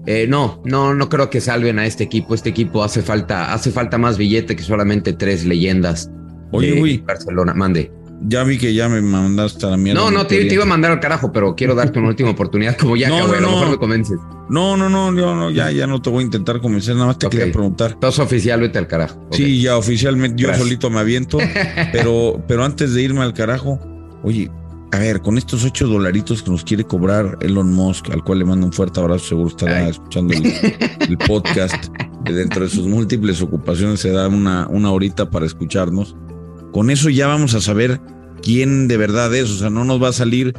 [0.08, 2.34] eh, no, no, no creo que salven a este equipo.
[2.34, 6.10] Este equipo hace falta, hace falta más billete que solamente tres leyendas.
[6.52, 6.98] Oye, de güey.
[6.98, 7.92] Barcelona, mande.
[8.24, 10.00] Ya vi que ya me mandaste a la mierda.
[10.00, 12.96] No, no, te, iba a mandar al carajo, pero quiero darte una última oportunidad como
[12.96, 13.40] ya, No, güey.
[13.40, 13.72] a no, lo mejor no.
[13.72, 14.20] me convences.
[14.50, 17.18] No, no, no, yo no, ya, ya no te voy a intentar convencer, nada más
[17.18, 17.98] te quería preguntar.
[18.00, 19.26] Tos oficial, vete al carajo.
[19.32, 20.68] Sí, ya oficialmente yo Gracias.
[20.68, 21.38] solito me aviento,
[21.92, 23.80] pero, pero antes de irme al carajo,
[24.24, 24.52] oye,
[24.92, 28.46] a ver, con estos ocho dolaritos que nos quiere cobrar Elon Musk, al cual le
[28.46, 29.92] mando un fuerte abrazo, seguro estará Ay.
[29.92, 30.46] escuchando el,
[31.10, 31.86] el podcast,
[32.26, 36.16] dentro de sus múltiples ocupaciones se da una, una horita para escucharnos.
[36.72, 38.00] Con eso ya vamos a saber
[38.42, 40.54] quién de verdad es, o sea, no nos va a salir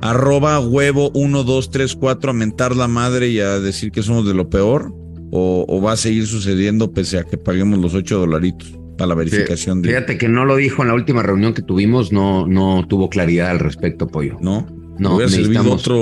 [0.00, 4.92] arroba huevo 1234 a mentar la madre y a decir que somos de lo peor,
[5.30, 9.14] o, o va a seguir sucediendo pese a que paguemos los ocho dolaritos para la
[9.14, 9.90] verificación de...
[9.90, 13.50] Fíjate que no lo dijo en la última reunión que tuvimos, no, no tuvo claridad
[13.50, 14.36] al respecto, pollo.
[14.40, 14.66] ¿No?
[14.98, 15.98] No, hubiera servido otro,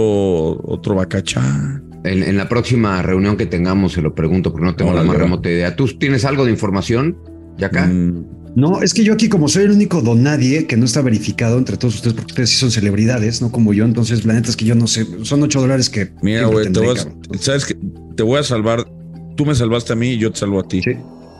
[0.65, 1.83] otro bacachá.
[2.05, 5.17] En, en la próxima reunión que tengamos se lo pregunto porque no tengo la más
[5.17, 5.77] remota idea.
[5.77, 7.19] ¿Tú tienes algo de información,
[7.59, 7.87] Yaka?
[7.87, 11.59] Mm, No, es que yo aquí, como soy el único donadie que no está verificado
[11.59, 14.57] entre todos ustedes, porque ustedes sí son celebridades, no como yo, entonces la neta es
[14.57, 16.11] que yo no sé, son 8 dólares que.
[16.23, 16.81] mira, güey, te.
[17.39, 17.77] ¿sabes?
[18.17, 18.87] Te voy a salvar.
[19.37, 20.81] Tú me salvaste a mí y yo te salvo a ti.
[20.83, 20.93] Sí.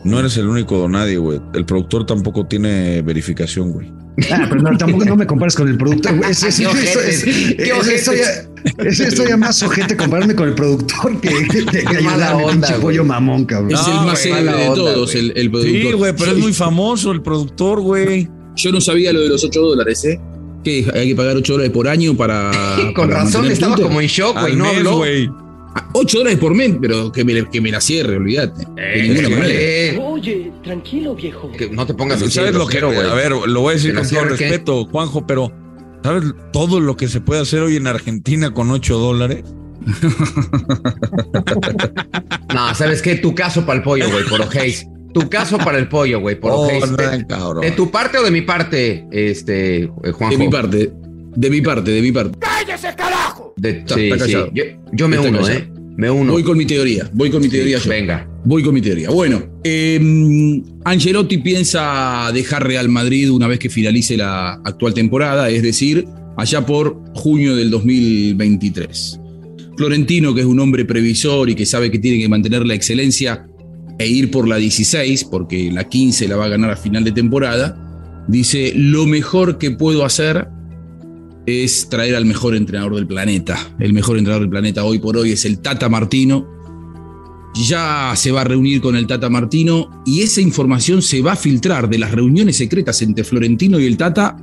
[0.03, 1.41] No eres el único donadie, güey.
[1.55, 3.91] El productor tampoco tiene verificación, güey.
[4.31, 6.15] Ah, pero no, tampoco no me compares con el productor.
[6.17, 6.31] güey.
[6.31, 7.23] Es, es, Qué es- ojetes, es-
[7.55, 7.99] qué es- ojetes.
[8.07, 12.43] estoy a- es- estoy a más ojete compararme con el productor que, que, que ayudarme,
[12.43, 13.71] onda, pinche pollo mamón, cabrón.
[13.73, 15.81] Es el más célebre de todos, el, el productor.
[15.81, 18.27] Sí, güey, pero es muy famoso el productor, güey.
[18.55, 20.19] Yo no sabía lo de los 8 dólares, ¿eh?
[20.63, 22.49] Que hay que pagar 8 dólares por año para.
[22.95, 24.55] Con para razón estaba como en shock, güey.
[24.55, 24.97] No habló.
[24.97, 25.29] güey.
[25.79, 28.65] Ah, 8 dólares por mes, pero que me, que me la cierre, olvídate.
[28.75, 29.47] De ninguna manera.
[29.51, 31.51] Eh, Oye, tranquilo, viejo.
[31.51, 32.81] que no te pongas así ¿Sabes lo que?
[32.81, 32.97] güey.
[32.99, 34.29] A ver, lo voy a decir ¿Que la con todo qué?
[34.49, 35.51] respeto, Juanjo, pero
[36.03, 39.43] ¿sabes todo lo que se puede hacer hoy en Argentina con 8 dólares?
[42.53, 43.15] No, ¿sabes qué?
[43.15, 44.85] Tu caso para el pollo, güey, por Ojeis.
[45.13, 46.85] Tu caso para el pollo, güey, por Oh, Ojeis.
[47.29, 50.37] no, ¿De, tu parte o de mi parte, este, eh, Juanjo?
[50.37, 50.91] De mi parte,
[51.35, 52.37] de mi parte, de mi parte.
[53.57, 54.31] De- Está- sí, está sí.
[54.53, 55.59] Yo, yo me Está uno, callado.
[55.59, 55.69] ¿eh?
[55.97, 56.31] Me uno.
[56.33, 57.89] Voy con mi teoría, voy con mi teoría yo.
[57.89, 58.27] Venga.
[58.45, 59.09] Voy con mi teoría.
[59.09, 65.63] Bueno, eh, Ancelotti piensa dejar Real Madrid una vez que finalice la actual temporada, es
[65.63, 66.05] decir,
[66.37, 69.19] allá por junio del 2023.
[69.75, 73.47] Florentino, que es un hombre previsor y que sabe que tiene que mantener la excelencia
[73.99, 77.11] e ir por la 16, porque la 15 la va a ganar a final de
[77.11, 80.47] temporada, dice, lo mejor que puedo hacer
[81.47, 83.57] es traer al mejor entrenador del planeta.
[83.79, 86.45] El mejor entrenador del planeta hoy por hoy es el Tata Martino.
[87.55, 91.35] Ya se va a reunir con el Tata Martino y esa información se va a
[91.37, 94.37] filtrar de las reuniones secretas entre Florentino y el Tata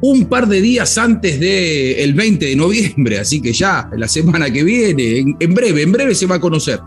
[0.00, 3.18] un par de días antes del 20 de noviembre.
[3.18, 6.40] Así que ya, la semana que viene, en, en breve, en breve se va a
[6.40, 6.80] conocer.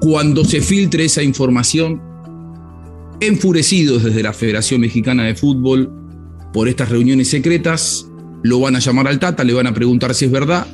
[0.00, 2.00] Cuando se filtre esa información,
[3.18, 5.90] enfurecidos desde la Federación Mexicana de Fútbol
[6.52, 8.08] por estas reuniones secretas,
[8.44, 10.66] lo van a llamar al Tata, le van a preguntar si es verdad.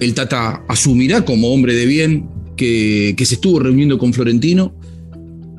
[0.00, 4.74] El Tata asumirá como hombre de bien que, que se estuvo reuniendo con Florentino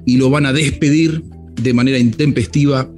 [0.06, 1.24] y lo van a despedir
[1.62, 2.90] de manera intempestiva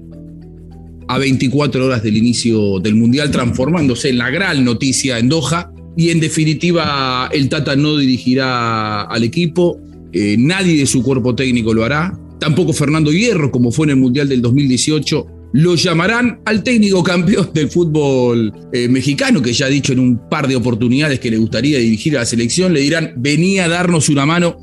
[1.09, 5.73] a 24 horas del inicio del Mundial, transformándose en la gran noticia en Doha.
[5.97, 9.81] Y en definitiva, el Tata no dirigirá al equipo,
[10.13, 13.95] eh, nadie de su cuerpo técnico lo hará, tampoco Fernando Hierro, como fue en el
[13.97, 15.38] Mundial del 2018.
[15.53, 20.29] Lo llamarán al técnico campeón del fútbol eh, mexicano, que ya ha dicho en un
[20.29, 22.73] par de oportunidades que le gustaría dirigir a la selección.
[22.73, 24.57] Le dirán, venía a darnos una mano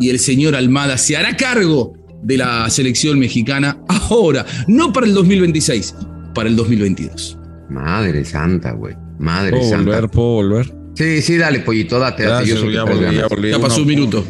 [0.00, 5.14] y el señor Almada se hará cargo de la selección mexicana ahora, no para el
[5.14, 5.94] 2026,
[6.34, 7.38] para el 2022.
[7.70, 8.94] Madre santa, güey.
[9.18, 9.84] Madre ¿Puedo santa.
[9.92, 10.10] volver?
[10.10, 10.74] ¿Puedo volver?
[10.94, 13.28] Sí, sí, dale, pollito, date, Yo ya volví, ya ganas.
[13.30, 13.50] volví.
[13.50, 14.24] Ya pasó Una- un minuto.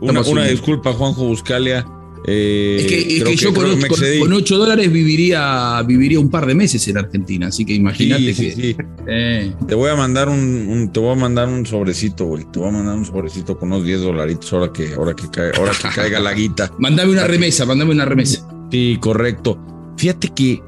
[0.00, 1.84] Una, un disculpa, Juanjo Buscalia.
[2.26, 6.46] Eh, Es que, es creo que yo con, con 8 dólares viviría, viviría un par
[6.46, 8.52] de meses en Argentina, así que imagínate Sí, que.
[8.54, 8.76] sí, sí.
[9.06, 12.44] Eh, Te voy a mandar un, un- te voy a mandar un sobrecito, güey.
[12.50, 15.52] Te voy a mandar un sobrecito con unos 10 dolaritos ahora que, ahora que, cae-
[15.56, 16.72] ahora que caiga la guita.
[16.78, 18.48] Mándame una remesa, mándame una remesa.
[18.70, 19.58] Sí, correcto.
[19.98, 20.62] Fíjate que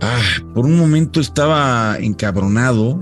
[0.00, 0.20] ah,
[0.52, 2.98] por un momento estaba encabronado,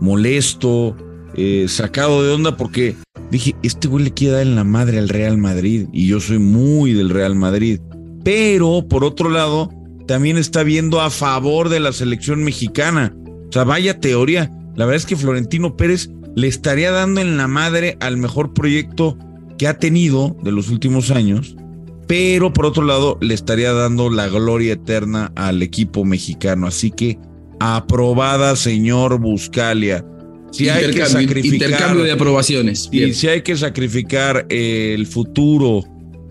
[0.00, 0.96] molesto,
[1.34, 2.96] eh, sacado de onda porque
[3.30, 6.38] dije, este güey le quiere dar en la madre al Real Madrid y yo soy
[6.38, 7.80] muy del Real Madrid.
[8.24, 9.70] Pero por otro lado,
[10.06, 13.14] también está viendo a favor de la selección mexicana.
[13.48, 14.50] O sea, vaya teoría.
[14.76, 19.18] La verdad es que Florentino Pérez le estaría dando en la madre al mejor proyecto
[19.58, 21.56] que ha tenido de los últimos años
[22.10, 26.66] pero por otro lado le estaría dando la gloria eterna al equipo mexicano.
[26.66, 27.20] Así que
[27.60, 30.04] aprobada, señor Buscalia.
[30.50, 32.88] Si hay que sacrificar, intercambio de aprobaciones.
[32.90, 33.14] y Bien.
[33.14, 35.84] si hay que sacrificar eh, el futuro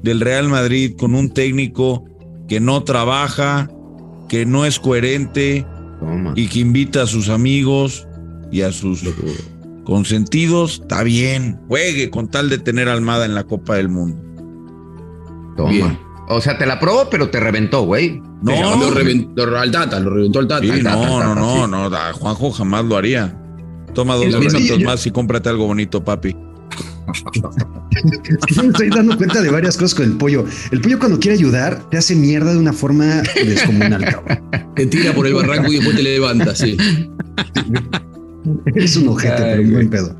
[0.04, 2.04] del Real Madrid con un técnico
[2.48, 3.70] que no trabaja,
[4.28, 5.66] que no es coherente
[6.00, 6.34] Toma.
[6.36, 8.08] y que invita a sus amigos
[8.52, 9.04] y a sus
[9.86, 11.60] consentidos, está bien.
[11.68, 14.22] Juegue con tal de tener a Almada en la Copa del Mundo.
[15.56, 15.70] Toma.
[15.72, 16.00] Bien.
[16.32, 18.22] O sea, te la probó, pero te reventó, güey.
[18.44, 20.62] No, lo reventó al Tata, lo reventó al Tata.
[20.64, 22.12] Sí, Al Tata, no, al no, Tata, no, sí.
[22.12, 23.36] no, Juanjo jamás lo haría.
[23.94, 26.36] Toma dos yo- más y cómprate algo bonito, papi.
[27.12, 30.46] Es que yo me estoy dando cuenta de varias cosas con el pollo.
[30.72, 34.40] El pollo cuando quiere ayudar te hace mierda de una forma descomunal, cabrón.
[34.76, 36.78] Te tira por el barranco y después te levanta, sí.
[38.76, 40.16] Eres un ojete, Ay, pero un buen pedo.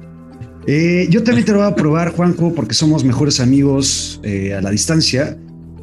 [0.68, 4.62] Eh, yo también te lo voy a probar, Juanjo, porque somos mejores amigos eh, a
[4.62, 5.38] la distancia.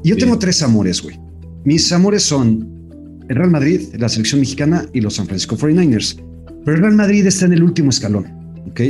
[0.04, 1.18] Y yo tengo tres amores, güey.
[1.64, 2.68] Mis amores son
[3.28, 6.22] el Real Madrid, la selección mexicana y los San Francisco 49ers.
[6.66, 8.26] Pero el Real Madrid está en el último escalón,
[8.68, 8.80] ¿ok?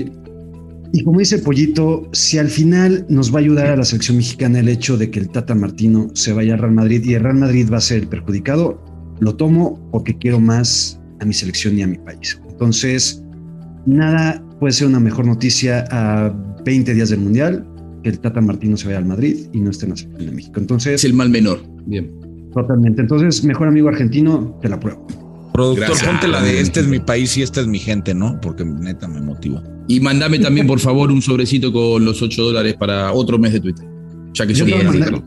[0.94, 4.60] Y como dice Pollito, si al final nos va a ayudar a la selección mexicana
[4.60, 7.36] el hecho de que el Tata Martino se vaya al Real Madrid y el Real
[7.36, 8.82] Madrid va a ser el perjudicado,
[9.20, 12.40] lo tomo porque quiero más a mi selección y a mi país.
[12.48, 13.22] Entonces,
[13.84, 16.34] nada puede ser una mejor noticia a
[16.64, 17.68] 20 días del Mundial
[18.02, 20.34] que el Tata Martino se vaya al Madrid y no esté en la selección de
[20.34, 20.60] México.
[20.60, 21.60] Entonces, Es el mal menor.
[21.84, 22.10] Bien.
[22.54, 23.02] totalmente.
[23.02, 25.06] Entonces, mejor amigo argentino, te la pruebo.
[25.56, 26.06] Productor, Gracias.
[26.10, 28.38] ponte la de este es mi país y esta es mi gente, ¿no?
[28.42, 29.62] Porque neta me motivó.
[29.88, 33.60] Y mandame también, por favor, un sobrecito con los 8 dólares para otro mes de
[33.60, 33.86] Twitter.
[34.34, 35.22] Ya que Yo te mandar-.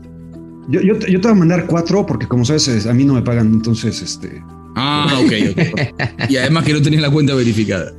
[0.68, 3.04] Yo, yo, te- yo te voy a mandar cuatro porque como sabes, es- a mí
[3.04, 4.40] no me pagan, entonces, este...
[4.76, 6.30] Ah, ok, ok.
[6.30, 7.90] Y además que no tenés la cuenta verificada.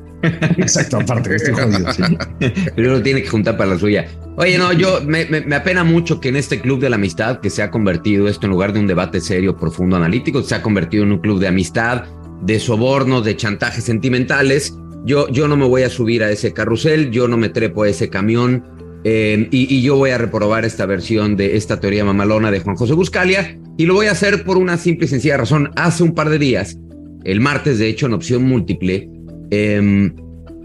[0.57, 1.91] Exacto, aparte, estoy jodido.
[1.91, 2.03] sí.
[2.75, 4.05] Pero lo tiene que juntar para la suya.
[4.37, 7.41] Oye, no, yo me, me- me apena mucho que en este club de la amistad,
[7.41, 10.61] que se ha convertido esto en lugar de un debate serio, profundo, analítico, se ha
[10.61, 12.05] convertido en un club de amistad,
[12.41, 14.75] de sobornos, de chantajes sentimentales.
[15.05, 17.89] yo, yo no me voy a subir a ese carrusel, yo no me trepo a
[17.89, 18.63] ese camión
[19.03, 22.93] eh, y, yo voy a reprobar esta versión de esta teoría mamalona de Juan José
[22.93, 25.71] Buscalia y lo voy a hacer por una simple y sencilla razón.
[25.75, 26.77] Hace un par de días,
[27.23, 29.09] el martes de hecho en opción múltiple,
[29.49, 30.11] eh,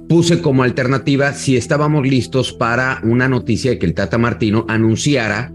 [0.09, 5.53] puse como alternativa si estábamos listos para una noticia de que el Tata Martino anunciara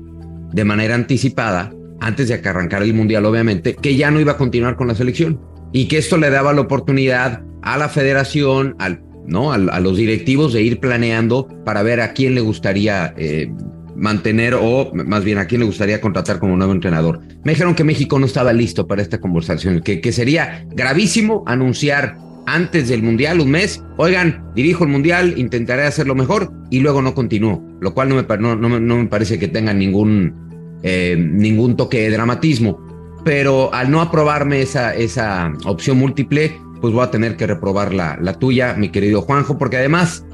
[0.52, 4.38] de manera anticipada, antes de que arrancara el Mundial obviamente, que ya no iba a
[4.38, 5.40] continuar con la selección
[5.72, 9.52] y que esto le daba la oportunidad a la federación, al, ¿no?
[9.52, 13.52] a, los directivos de ir planeando para ver a quién le gustaría eh,
[13.96, 17.22] mantener o más bien a quién le gustaría contratar como nuevo entrenador.
[17.44, 22.18] Me dijeron que México no estaba listo para esta conversación, que, que sería gravísimo anunciar
[22.48, 27.14] antes del Mundial, un mes, oigan, dirijo el Mundial, intentaré hacerlo mejor y luego no
[27.14, 32.02] continúo, lo cual no me, no, no me parece que tenga ningún, eh, ningún toque
[32.02, 32.91] de dramatismo.
[33.24, 38.18] Pero al no aprobarme esa, esa opción múltiple, pues voy a tener que reprobar la,
[38.22, 40.26] la tuya, mi querido Juanjo, porque además...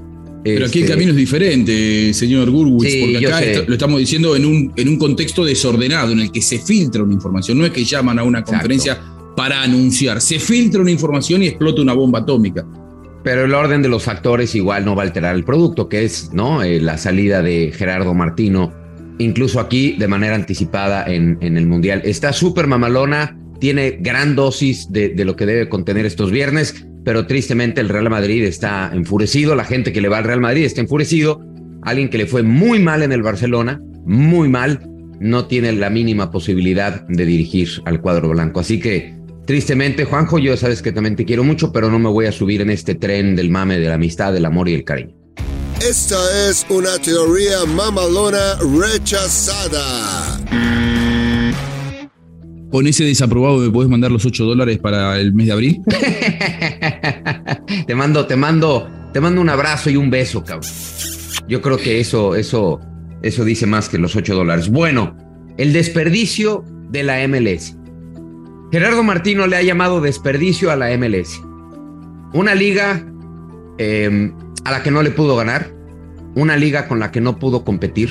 [0.44, 4.46] Pero aquí el camino es diferente, señor Gurwitz, sí, porque acá lo estamos diciendo en
[4.46, 7.84] un, en un contexto desordenado, en el que se filtra una información, no es que
[7.84, 8.98] llaman a una conferencia
[9.36, 12.66] para anunciar, se filtra una información y explota una bomba atómica.
[13.24, 16.32] Pero el orden de los factores igual no va a alterar el producto, que es
[16.34, 16.64] ¿no?
[16.64, 18.74] Eh, la salida de Gerardo Martino,
[19.20, 22.02] incluso aquí de manera anticipada en, el Mundial.
[22.06, 27.26] Está súper mamalona, tiene gran dosis de, de lo que debe contener estos viernes pero
[27.26, 30.82] tristemente el Real Madrid está enfurecido, la gente que le va al Real Madrid está
[30.82, 31.42] enfurecido,
[31.84, 34.82] alguien que le fue muy mal en el Barcelona, muy mal,
[35.22, 38.60] no tiene la mínima posibilidad de dirigir al cuadro blanco.
[38.60, 42.26] Así que tristemente, Juanjo, yo sabes que también te quiero mucho, pero no me voy
[42.26, 45.16] a subir en este tren del mame, de la amistad, del amor y el cariño.
[45.82, 50.40] Esta es una teoría mamalona rechazada.
[52.72, 55.82] Con ese desaprobado me puedes mandar los 8 dólares para el mes de abril.
[57.88, 60.70] te mando, te mando, te mando un abrazo y un beso, cabrón.
[61.48, 62.82] Yo creo que eso, eso,
[63.22, 64.70] eso dice más que los 8 dólares.
[64.70, 65.16] Bueno,
[65.58, 67.78] el desperdicio de la MLS.
[68.72, 71.40] Gerardo Martino le ha llamado desperdicio a la MLS.
[72.34, 73.06] Una liga
[73.78, 74.32] eh,
[74.68, 75.74] a la que no le pudo ganar,
[76.36, 78.10] una liga con la que no pudo competir,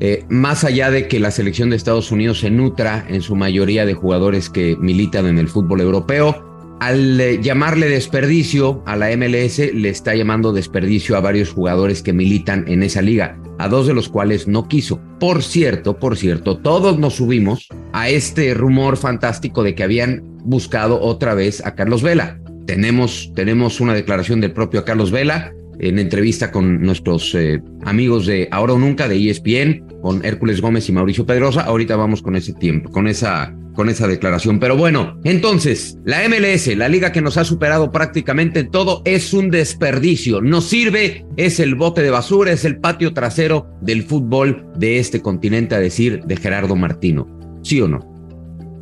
[0.00, 3.84] eh, más allá de que la selección de Estados Unidos se nutra en su mayoría
[3.84, 9.58] de jugadores que militan en el fútbol europeo, al eh, llamarle desperdicio a la MLS,
[9.74, 13.92] le está llamando desperdicio a varios jugadores que militan en esa liga, a dos de
[13.92, 14.98] los cuales no quiso.
[15.20, 20.98] Por cierto, por cierto, todos nos subimos a este rumor fantástico de que habían buscado
[21.02, 22.39] otra vez a Carlos Vela.
[22.70, 28.46] Tenemos, tenemos una declaración del propio Carlos Vela en entrevista con nuestros eh, amigos de
[28.52, 31.62] Ahora o Nunca de ESPN, con Hércules Gómez y Mauricio Pedrosa.
[31.62, 34.60] Ahorita vamos con ese tiempo, con esa, con esa declaración.
[34.60, 39.34] Pero bueno, entonces, la MLS, la liga que nos ha superado prácticamente en todo, es
[39.34, 40.40] un desperdicio.
[40.40, 45.20] No sirve, es el bote de basura, es el patio trasero del fútbol de este
[45.20, 47.26] continente, a decir de Gerardo Martino.
[47.64, 48.09] ¿Sí o no?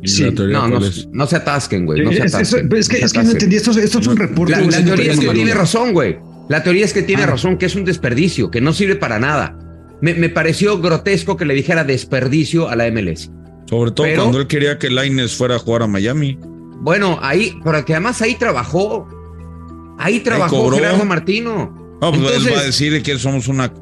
[0.03, 0.79] Sí, no, no,
[1.11, 2.03] no, se atasquen, güey.
[2.03, 2.69] No se es, atasquen.
[2.73, 3.55] es, que, no es que no entendí.
[3.57, 4.53] Esto, esto es un reporte.
[4.53, 5.81] La, la teoría es que tiene razón.
[5.81, 6.17] razón, güey.
[6.47, 7.27] La teoría es que tiene ah.
[7.27, 9.57] razón, que es un desperdicio, que no sirve para nada.
[10.01, 13.29] Me, me, pareció grotesco que le dijera desperdicio a la MLS.
[13.69, 16.39] Sobre todo pero, cuando él quería que Laines fuera a jugar a Miami.
[16.81, 19.07] Bueno, ahí, pero que además ahí trabajó.
[19.99, 21.75] Ahí trabajó Gerardo Martino.
[22.01, 23.73] No, pues Entonces, él va a decir que somos una,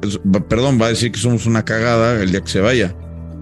[0.48, 2.94] perdón, va a decir que somos una cagada el día que se vaya.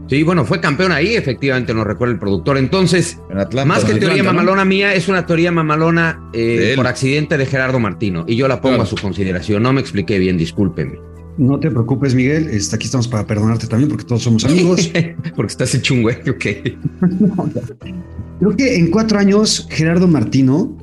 [0.08, 2.58] Sí, bueno, fue campeón ahí, efectivamente, nos recuerda el productor.
[2.58, 4.68] Entonces, Atlanta, más que teoría Atlanta, mamalona ¿no?
[4.68, 8.24] mía, es una teoría mamalona eh, por accidente de Gerardo Martino.
[8.28, 8.82] Y yo la pongo claro.
[8.84, 9.62] a su consideración.
[9.62, 10.98] No me expliqué bien, discúlpenme.
[11.38, 12.48] No te preocupes, Miguel.
[12.50, 14.90] Este, aquí estamos para perdonarte también, porque todos somos amigos.
[15.36, 16.46] porque estás hecho un güey, ok.
[18.38, 20.76] Creo que en cuatro años, Gerardo Martino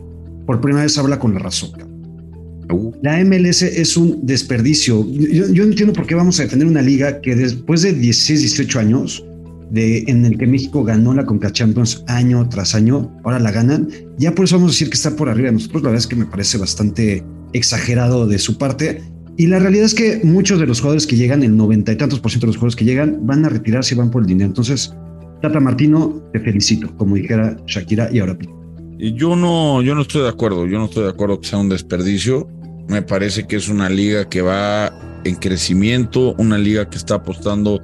[0.46, 1.93] por primera vez habla con la razón.
[3.02, 5.06] La MLS es un desperdicio.
[5.12, 8.42] Yo, yo, no entiendo por qué vamos a defender una liga que después de 16,
[8.42, 9.26] 18 años,
[9.72, 13.90] de, en el que México ganó la Conca Champions año tras año, ahora la ganan.
[14.18, 15.84] Ya por eso vamos a decir que está por arriba de nosotros.
[15.84, 17.24] La verdad es que me parece bastante
[17.54, 19.02] exagerado de su parte.
[19.36, 22.20] Y la realidad es que muchos de los jugadores que llegan, el noventa y tantos
[22.20, 24.48] por ciento de los jugadores que llegan, van a retirarse y van por el dinero.
[24.48, 24.94] Entonces,
[25.42, 28.38] Tata Martino, te felicito, como dijera Shakira y ahora
[29.12, 30.66] yo no, yo no estoy de acuerdo.
[30.66, 32.48] Yo no estoy de acuerdo que sea un desperdicio.
[32.88, 37.82] Me parece que es una liga que va en crecimiento, una liga que está apostando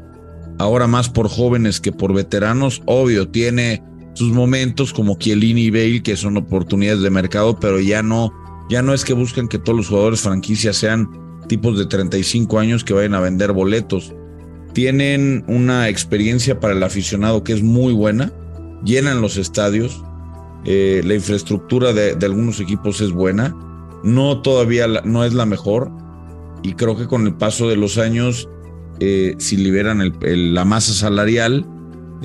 [0.58, 2.82] ahora más por jóvenes que por veteranos.
[2.86, 3.84] Obvio, tiene
[4.14, 8.34] sus momentos como Chiellini y Bale, que son oportunidades de mercado, pero ya no,
[8.70, 11.10] ya no es que busquen que todos los jugadores franquicias sean
[11.47, 14.14] tipos de 35 años que vayan a vender boletos.
[14.74, 18.32] Tienen una experiencia para el aficionado que es muy buena,
[18.84, 20.04] llenan los estadios,
[20.66, 23.56] eh, la infraestructura de, algunos equipos es buena
[24.04, 25.91] no todavía la- no es la mejor
[26.64, 28.47] y creo que con el paso de los años,
[29.00, 31.66] eh, si liberan el- el- la masa salarial,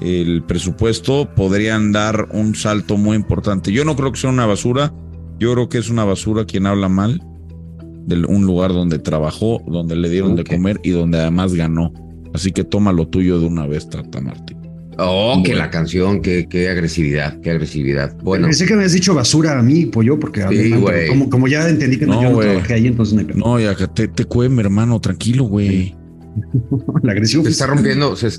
[0.00, 3.70] el presupuesto, podrían dar un salto muy importante.
[3.72, 4.92] Yo no creo que sea una basura,
[5.38, 7.22] yo creo que es una basura quien habla mal
[8.06, 11.92] de un lugar donde trabajó, donde le dieron de comer y donde además ganó.
[12.34, 14.53] Así que toma lo tuyo de una vez, Tata Martín.
[14.98, 18.16] Oh, que la canción, qué, qué agresividad, qué agresividad.
[18.22, 20.72] Bueno, Pensé que me has dicho basura a mí, pollo, porque Sí,
[21.08, 23.38] como, como ya entendí que no, No, yo no trabajé ahí, entonces no hay pedo.
[23.38, 25.94] No, ya que te, te cueme, hermano, tranquilo, güey.
[27.02, 28.30] La agresión se está rompiendo, se,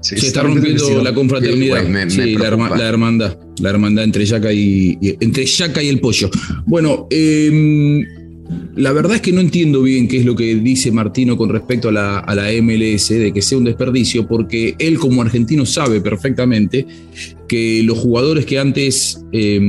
[0.00, 1.82] Se está rompiendo la confraternidad.
[1.82, 3.38] Sí, me- me la, herma- la hermandad.
[3.60, 6.30] La hermandad entre Yaca y, y- entre Yaca y el pollo.
[6.66, 8.02] Bueno, eh,
[8.76, 11.88] la verdad es que no entiendo bien qué es lo que dice Martino con respecto
[11.88, 16.00] a la, a la MLS, de que sea un desperdicio, porque él como argentino sabe
[16.00, 16.86] perfectamente
[17.46, 19.60] que los jugadores que antes eh,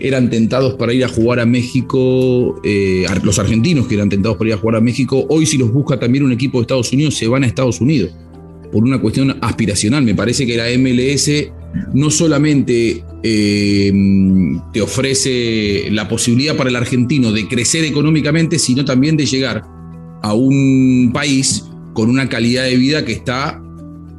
[0.00, 4.50] eran tentados para ir a jugar a México, eh, los argentinos que eran tentados para
[4.50, 7.16] ir a jugar a México, hoy si los busca también un equipo de Estados Unidos,
[7.16, 8.12] se van a Estados Unidos
[8.72, 10.04] por una cuestión aspiracional.
[10.04, 11.50] Me parece que la MLS
[11.94, 13.92] no solamente eh,
[14.72, 19.62] te ofrece la posibilidad para el argentino de crecer económicamente, sino también de llegar
[20.22, 23.62] a un país con una calidad de vida que está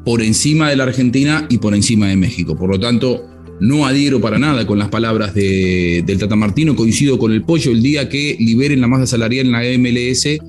[0.06, 2.56] por encima de la Argentina y por encima de México.
[2.56, 3.24] Por lo tanto,
[3.60, 7.72] no adhiero para nada con las palabras de- del Tata Martino, coincido con el pollo,
[7.72, 10.40] el día que liberen la masa salarial en la MLS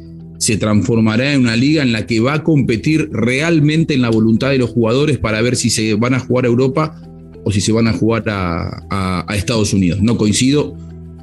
[0.40, 4.48] se transformará en una liga en la que va a competir realmente en la voluntad
[4.50, 7.00] de los jugadores para ver si se van a jugar a Europa
[7.44, 10.00] o si se van a jugar a, a- a Estados Unidos.
[10.02, 10.74] No coincido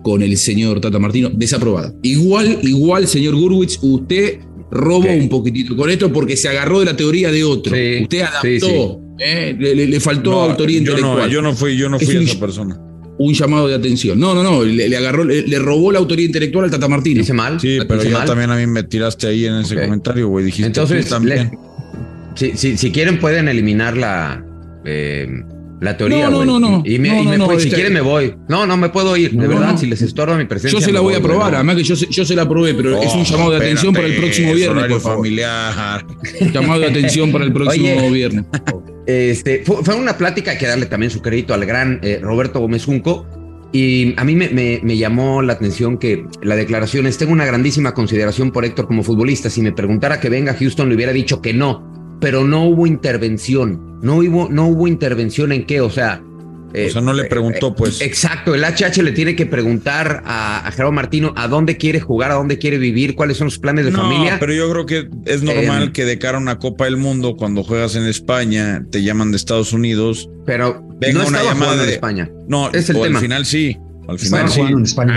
[0.03, 1.93] con el señor Tata Martino, desaprobada.
[2.03, 4.39] Igual, igual, señor Gurwitz, usted
[4.72, 7.74] robó un poquitito con esto porque se agarró de la teoría de otro.
[7.74, 8.74] usted adaptó, sí, sí.
[9.20, 9.55] ¿eh?
[9.59, 11.30] le, le- faltó No, autoría yo no, intelectual.
[11.32, 12.80] yo no fui, yo no Es fui un- esa persona.
[13.20, 14.20] Un llamado de atención.
[14.20, 17.20] No, no, no, le, le agarró, le, le robó la autoría intelectual al Tata Martino.
[17.20, 17.59] Dice mal.
[17.59, 18.28] Sí, pero ya mal.
[18.28, 20.45] también a mí me tiraste ahí en ese comentario, güey.
[20.45, 21.51] Dijiste Entonces, también.
[21.51, 21.57] le-
[22.36, 24.43] si, si, si quieren pueden eliminar la,
[24.86, 25.28] eh,
[25.82, 26.30] la teoría.
[26.30, 26.84] No, no, no, no.
[26.86, 28.36] Y, me, No, y no, me no, voy, si este- quieren me voy.
[28.47, 29.72] No, no me puedo ir, de verdad.
[29.72, 29.78] no.
[29.80, 30.80] Si les estorba mi presencia.
[30.80, 33.01] Yo se la voy a probar, además que yo, se- yo se la probé, pero
[33.01, 35.18] es un llamado de atención para el próximo es viernes, por favor.
[35.18, 36.05] familiar.
[36.53, 38.11] Llamado de atención para el próximo Oye.
[38.11, 38.45] viernes.
[39.08, 42.86] Este, fue, una plática, hay que darle también su crédito al gran eh, Roberto Gómez
[42.86, 43.26] Junco.
[43.72, 48.51] Y a mí me llamó la atención que la declaración es, tengo una grandísima consideración
[48.51, 49.49] por Héctor como futbolista.
[49.49, 52.88] Si me preguntara que venga a Houston, le hubiera dicho que no, pero no hubo
[52.88, 53.99] intervención.
[54.01, 56.24] No hubo, no hubo intervención en qué, o sea...
[56.86, 57.99] O sea, no le preguntó, pues.
[58.01, 62.32] Exacto, el HH le tiene que preguntar a, a Gerardo Martino a dónde quiere jugar,
[62.32, 64.38] a dónde quiere vivir, cuáles son sus planes de no, familia.
[64.39, 67.36] pero yo creo que es normal Eh, que de cara a una Copa del Mundo,
[67.36, 70.30] cuando juegas en España, te llaman de Estados Unidos.
[70.45, 72.30] Pero venga no una llamada jugando en de España.
[72.47, 73.17] No, Es el o tema.
[73.19, 73.78] al final sí.
[74.07, 74.61] Al final sí.
[74.61, 75.13] en España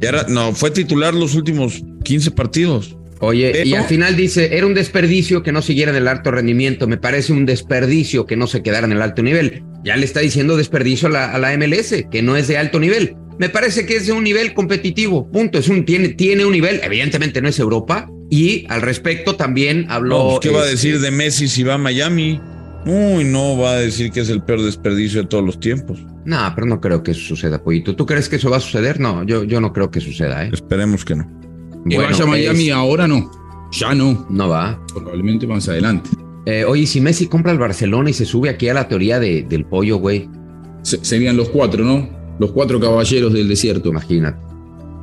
[0.00, 2.96] era- no, fue titular los últimos 15 partidos.
[3.20, 6.88] Oye, y al final dice, era un desperdicio que no siguiera en el alto rendimiento,
[6.88, 9.62] me parece un desperdicio que no se quedara en el alto nivel.
[9.84, 12.80] Ya le está diciendo desperdicio a la, a la MLS, que no es de alto
[12.80, 13.16] nivel.
[13.38, 15.58] Me parece que es de un nivel competitivo, punto.
[15.58, 20.18] Es un, tiene, tiene un nivel, evidentemente no es Europa, y al respecto también habló...
[20.18, 22.40] No, pues, ¿Qué va a este, decir de Messi si va a Miami?
[22.86, 25.98] Uy, no va a decir que es el peor desperdicio de todos los tiempos.
[26.24, 27.96] No, pero no creo que eso suceda, Pollito.
[27.96, 29.00] ¿Tú crees que eso va a suceder?
[29.00, 30.50] No, yo, yo no creo que suceda, ¿eh?
[30.52, 31.40] Esperemos que no.
[31.88, 33.30] Que Bueno, vaya a Miami es- ahora no.
[33.72, 34.26] Ya no.
[34.28, 34.78] No va.
[34.94, 36.10] Probablemente más adelante.
[36.46, 39.42] Eh, oye, si Messi compra el Barcelona y se sube aquí a la teoría de-
[39.48, 40.28] del pollo, güey.
[40.82, 42.08] Se- serían los cuatro, ¿no?
[42.38, 43.90] Los cuatro caballeros del desierto.
[43.90, 44.38] Imagínate.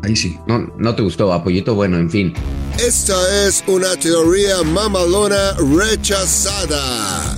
[0.04, 0.38] Ahí sí.
[0.48, 1.74] No, no te gustó, ¿va, Pollito?
[1.76, 2.34] Bueno, en fin.
[2.80, 3.16] Esta
[3.48, 7.38] es una teoría mamalona rechazada.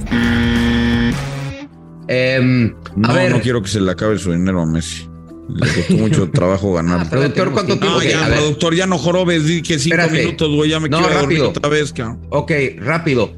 [2.07, 5.07] Em, No, a ver, no quiero que se le acabe su dinero a Messi.
[5.53, 7.09] Le costó mucho trabajo ganar.
[7.09, 7.85] productor, ¿cuánto tiempo?
[7.87, 8.37] No, Ok, ya, ver.
[8.37, 10.19] productor, ya no jorobes, di que cinco Espérate.
[10.23, 11.49] minutos, güey, ya me No, quiero dormir rápido.
[11.49, 12.19] otra vez, cabrón.
[12.29, 13.31] Ok, rápido.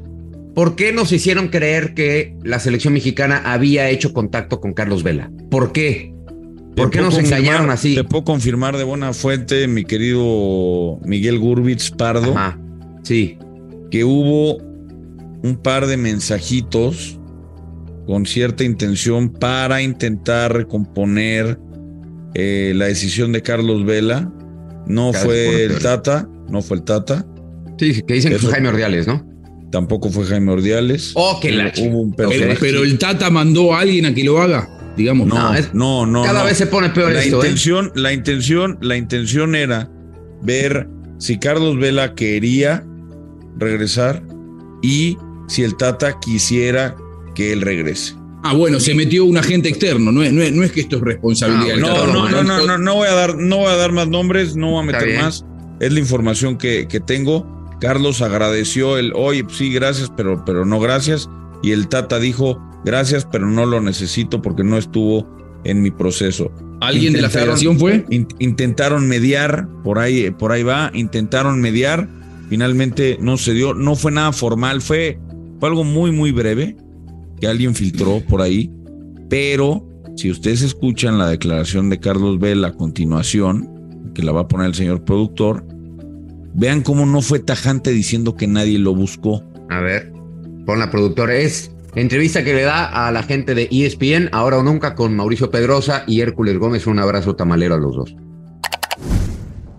[0.54, 5.30] ¿Por qué nos hicieron creer que la selección mexicana había hecho contacto con Carlos Vela?
[5.50, 6.12] ¿Por qué?
[6.76, 7.94] ¿Por Te qué nos engañaron así?
[7.94, 12.58] Te puedo confirmar de buena fuente, mi querido Miguel Gurbitz Pardo, Ajá,
[13.02, 13.38] sí.
[13.90, 14.56] que hubo
[15.42, 17.18] un par de mensajitos
[18.06, 21.58] con cierta intención para intentar recomponer
[22.34, 24.30] eh, la decisión de Carlos Vela.
[24.86, 25.78] No fue el.
[25.78, 27.24] Tata, no fue el Tata,
[27.78, 29.24] Sí, que dicen que fue Jaime Ordiales, ¿no?
[29.70, 31.12] tampoco fue Jaime Ordiales.
[31.14, 32.30] Oh, que la Hubo un Pero,
[32.60, 35.26] pero el Tata mandó a alguien a que lo haga, digamos.
[35.28, 36.22] No, No, es- no, no.
[36.24, 36.44] Cada no.
[36.46, 37.46] vez se pone peor la esto, ¿eh?
[37.46, 39.90] intención, la intención, la intención era
[40.42, 42.84] ver si Carlos Vela quería
[43.58, 44.22] regresar
[44.82, 45.16] y
[45.48, 46.94] si el Tata quisiera
[47.34, 48.14] que él regrese.
[48.44, 50.96] Ah, bueno, se metió un agente externo, no es, no es, no es que esto
[50.96, 51.76] es responsabilidad.
[51.76, 54.08] Ah, no, no, no, no, no, no voy a dar, no voy a dar más
[54.08, 55.44] nombres, no voy a meter más.
[55.80, 57.46] Es la información que, que tengo.
[57.80, 61.28] Carlos agradeció el, oye, sí, gracias, pero, pero no gracias.
[61.62, 65.28] Y el Tata dijo, gracias, pero no lo necesito porque no estuvo
[65.64, 66.50] en mi proceso.
[66.80, 68.04] ¿Alguien de la federación fue?
[68.10, 72.08] in- intentaron mediar, por ahí, por ahí va, intentaron mediar,
[72.48, 75.18] finalmente no se dio, no fue nada formal, fue,
[75.60, 76.76] fue algo muy, muy breve
[77.42, 78.70] que alguien filtró por ahí,
[79.28, 79.84] pero
[80.16, 84.68] si ustedes escuchan la declaración de Carlos Vela a continuación, que la va a poner
[84.68, 85.66] el señor productor,
[86.54, 89.42] vean cómo no fue tajante diciendo que nadie lo buscó.
[89.70, 90.12] A ver,
[90.66, 91.34] pon la productora.
[91.34, 95.50] Es entrevista que le da a la gente de ESPN, ahora o nunca, con Mauricio
[95.50, 96.86] Pedrosa y Hércules Gómez.
[96.86, 98.14] Un abrazo tamalero a los dos.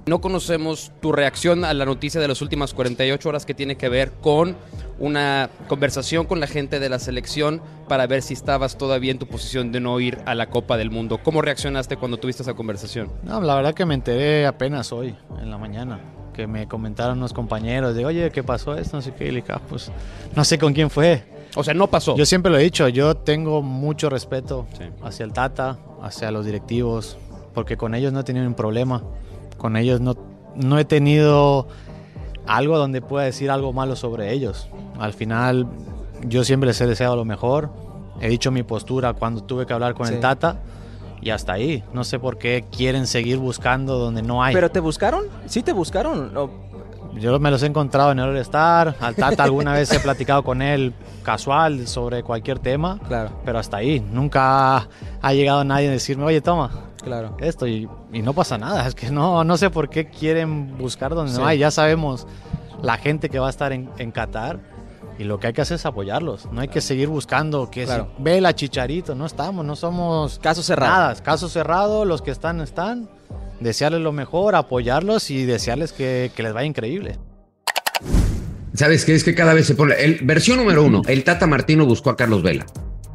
[0.06, 3.88] No conocemos tu reacción a la noticia de las últimas 48 horas que tiene que
[3.88, 4.58] ver con
[5.00, 9.26] una conversación con la gente de la selección para ver si estabas todavía en tu
[9.28, 11.20] posición de no ir a la Copa del Mundo.
[11.24, 13.10] ¿Cómo reaccionaste cuando tuviste esa conversación?
[13.24, 16.00] No, la verdad que me enteré apenas hoy, en la mañana,
[16.34, 18.98] que me comentaron unos compañeros de, oye, ¿qué pasó esto?
[18.98, 19.92] No sé qué, y le "Ah, pues
[20.36, 21.24] no sé con quién fue.
[21.56, 22.16] O sea, no pasó.
[22.16, 24.66] Yo siempre lo he dicho, yo tengo mucho respeto
[25.04, 27.18] hacia el Tata, hacia los directivos,
[27.54, 29.04] porque con ellos no he tenido un problema,
[29.58, 30.16] con ellos no,
[30.56, 31.68] no he tenido
[32.48, 34.68] algo donde pueda decir algo malo sobre ellos.
[35.00, 35.68] Al final,
[36.28, 37.70] yo siempre les he deseado lo mejor,
[38.22, 40.14] he dicho mi postura cuando tuve que hablar con Sí.
[40.16, 40.58] el Tata.
[41.22, 44.54] Y hasta ahí, no sé por qué quieren seguir buscando donde no hay.
[44.54, 45.24] ¿Pero te buscaron?
[45.46, 46.36] ¿Sí te buscaron?
[46.36, 46.50] ¿O-
[47.16, 48.96] Yo me los he encontrado en el All Star.
[49.00, 53.00] Al Tata alguna vez he platicado con él casual sobre cualquier tema.
[53.08, 53.30] Claro.
[53.46, 54.00] Pero hasta ahí.
[54.02, 54.88] Nunca ha,
[55.22, 56.72] ha llegado nadie a decirme, oye, toma.
[57.04, 57.36] Claro.
[57.40, 57.68] Esto.
[57.68, 58.88] Y, y no pasa nada.
[58.88, 61.38] Es que no, no sé por qué quieren buscar donde Sí.
[61.40, 61.60] no hay.
[61.60, 62.26] Ya sabemos
[62.82, 64.60] la gente que va a estar en, en Qatar.
[65.20, 66.48] Y lo que hay que hacer es apoyarlos.
[66.52, 68.10] No hay que seguir buscando que Claro.
[68.18, 69.14] si ve la chicharito.
[69.16, 70.40] No estamos, no somos.
[70.40, 70.92] Caso cerrado.
[70.94, 72.04] Nada, caso cerrado.
[72.06, 73.10] Los que están, están.
[73.60, 77.18] Desearles lo mejor, apoyarlos y desearles que, que les vaya increíble.
[78.74, 79.14] ¿Sabes qué?
[79.14, 79.94] Es que cada vez se pone.
[80.00, 82.66] El, versión número uno, el Tata Martino buscó a Carlos Vela.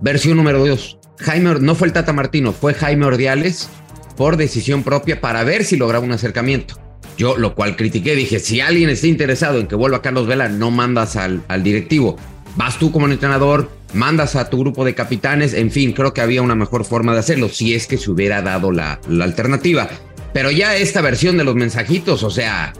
[0.00, 3.68] Versión número dos, Jaime, no fue el Tata Martino, fue Jaime Ordiales
[4.16, 6.78] por decisión propia para ver si lograba un acercamiento.
[7.16, 10.70] Yo, lo cual critiqué, dije, si alguien está interesado en que vuelva Carlos Vela, no
[10.70, 12.16] mandas al, al directivo.
[12.56, 16.42] Vas tú como entrenador, mandas a tu grupo de capitanes, en fin, creo que había
[16.42, 19.88] una mejor forma de hacerlo, si es que se hubiera dado la, la alternativa.
[20.32, 22.72] Pero ya esta versión de los mensajitos, o sea,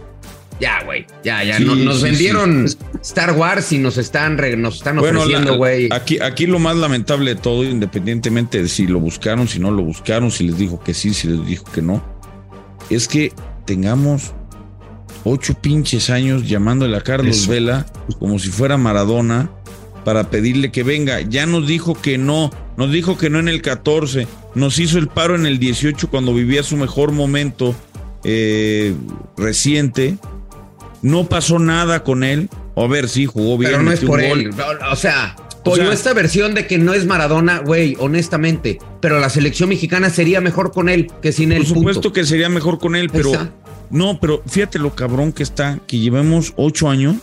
[0.61, 2.67] ya, güey, ya, ya, Sí, nos sí, vendieron
[3.03, 5.89] Star Wars y nos están, re- nos están Bueno, ofreciendo, güey.
[5.93, 9.83] aquí, aquí lo más lamentable de todo, independientemente de si lo buscaron, si no lo
[9.83, 12.03] buscaron, si les dijo que sí, si les dijo que no,
[12.91, 13.33] es que
[13.67, 14.33] tengamos
[15.25, 17.51] ocho pinches años llamándole a Carlos Eso.
[17.51, 17.87] Vela
[18.19, 19.51] como si fuera Maradona
[20.05, 21.21] para pedirle que venga.
[21.21, 25.09] Ya nos dijo que no, nos dijo que no en el 14, nos hizo el
[25.09, 27.75] paro en el 18 cuando vivía su mejor momento
[28.25, 28.95] eh,
[29.37, 30.17] reciente.
[31.03, 32.49] No pasó nada con él.
[32.77, 33.71] A ver, sí, jugó bien.
[33.73, 34.51] Pero no es por él.
[34.91, 38.79] O sea, Pollo, sea- esta versión de que no es Maradona, güey, honestamente.
[39.01, 41.59] Pero la selección mexicana sería mejor con él que sin él.
[41.59, 42.13] Por supuesto punto.
[42.15, 43.51] que sería mejor con él, pero Esa.
[43.91, 47.17] no, pero fíjate lo cabrón que está, que llevemos ocho años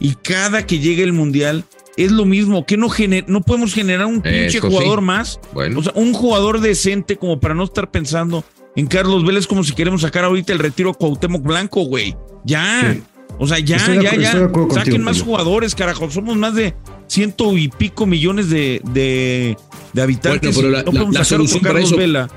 [0.00, 1.64] y cada que llegue el mundial
[1.96, 4.74] es lo mismo, que no gener- no podemos generar un pinche Eso sí.
[4.74, 5.78] jugador más, Bueno.
[5.78, 8.44] o sea, un jugador decente como para no estar pensando
[8.76, 12.16] en Carlos Vélez como si queremos sacar ahorita el retiro a Cuauhtémoc Blanco, güey.
[12.44, 12.92] Ya.
[12.94, 13.02] Sí.
[13.38, 14.32] O sea, ya, Estoy ya, ya.
[14.32, 16.08] Saquen contigo, más jugadores, carajo.
[16.10, 16.74] Somos más de
[17.08, 19.56] ciento y pico millones de, de,
[19.92, 20.54] de habitantes.
[20.54, 22.30] Bueno, pero la- no la- podemos la sacar otro solución para eso- Vela.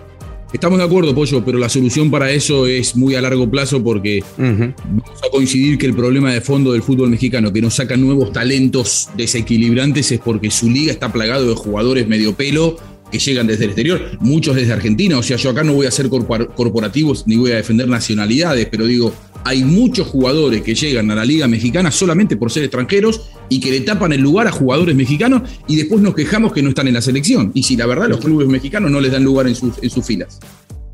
[0.53, 4.23] Estamos de acuerdo, Pollo, pero la solución para eso es muy a largo plazo porque
[4.37, 4.73] vamos
[5.21, 9.09] a coincidir que el problema de fondo del fútbol mexicano, que nos sacan nuevos talentos
[9.17, 12.77] desequilibrantes, es porque su liga está plagado de jugadores medio pelo
[13.11, 15.17] que llegan desde el exterior, muchos desde Argentina.
[15.17, 18.67] O sea, yo acá no voy a ser corpor- corporativos ni voy a defender nacionalidades,
[18.69, 23.29] pero digo, hay muchos jugadores que llegan a la liga mexicana solamente por ser extranjeros
[23.49, 26.69] y que le tapan el lugar a jugadores mexicanos y después nos quejamos que no
[26.69, 27.51] están en la selección.
[27.53, 30.05] Y si la verdad los clubes mexicanos no les dan lugar en sus, en sus
[30.05, 30.39] filas.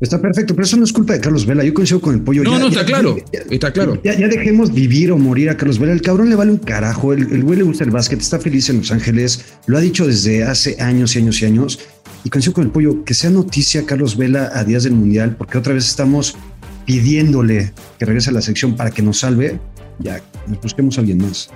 [0.00, 1.64] Está perfecto, pero eso no es culpa de Carlos Vela.
[1.64, 2.42] Yo coincido con el pollo.
[2.42, 3.16] No, Ya- no, ya- está claro,
[3.50, 4.00] está claro.
[4.04, 5.92] Ya, ya dejemos vivir o morir a Carlos Vela.
[5.92, 7.12] El cabrón le vale un carajo.
[7.12, 9.44] El, el güey le gusta el básquet, está feliz en Los Ángeles.
[9.66, 11.78] Lo ha dicho desde hace años y años y años.
[12.24, 15.58] Y coincido con el pollo que sea noticia Carlos Vela a días del Mundial, porque
[15.58, 16.36] otra vez estamos
[16.86, 19.58] pidiéndole que regrese a la sección para que nos salve.
[19.98, 21.50] Ya, nos busquemos a alguien más.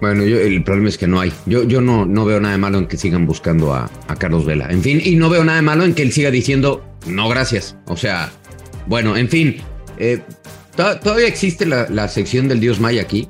[0.00, 1.32] Bueno, yo, el problema es que no hay.
[1.46, 4.68] Yo, yo no, no veo nada de malo en que sigan buscando a, Carlos Vela.
[4.70, 7.76] En fin, y no veo nada de malo en que él siga diciendo no, gracias.
[7.86, 8.30] O sea,
[8.86, 9.56] bueno, en fin.
[9.98, 10.20] eh,
[10.76, 13.26] to- todavía existe la, la sección del Dios Maya aquí.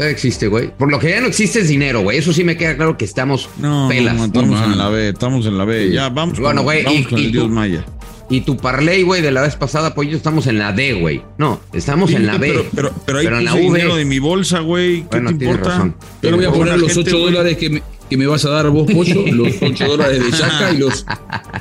[0.00, 0.70] Todavía existe, güey.
[0.78, 2.16] Por lo que ya no existe es dinero, güey.
[2.16, 4.14] Eso sí me queda claro que estamos No, pelas.
[4.16, 5.90] no, estamos en la B, estamos en la B.
[5.92, 7.84] Ya, vamos Bueno, con, güey, vamos y- con y el tú- Dios Maya.
[8.30, 11.20] Y tu parlay, güey, de la vez pasada, pues yo estamos en la D, güey.
[11.36, 12.48] No, estamos Sí, en la B.
[12.48, 13.60] Pero, pero, pero ahí en la V.
[13.60, 15.02] dinero de mi bolsa, güey.
[15.02, 15.74] ¿Qué Bueno, te tienes importa?
[15.76, 15.96] razón.
[16.22, 18.26] Yo le voy a Pero poner los gente, 8 güey, dólares que me, que me
[18.26, 21.04] vas a dar vos, Pollo, los 8 dólares de Yaca y los,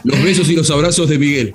[0.05, 1.53] los besos y los abrazos de Miguel.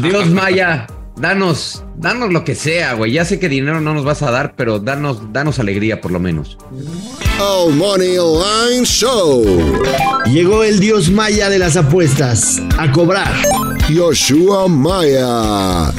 [0.00, 0.86] Dios Maya,
[1.20, 3.12] danos, danos lo que sea, güey.
[3.12, 6.20] Ya sé que dinero no nos vas a dar, pero danos, danos alegría por lo
[6.20, 6.56] menos.
[6.72, 9.44] El Money Line Show.
[10.26, 13.32] Llegó el dios maya de las apuestas a cobrar.
[13.88, 15.92] Yoshua Maya.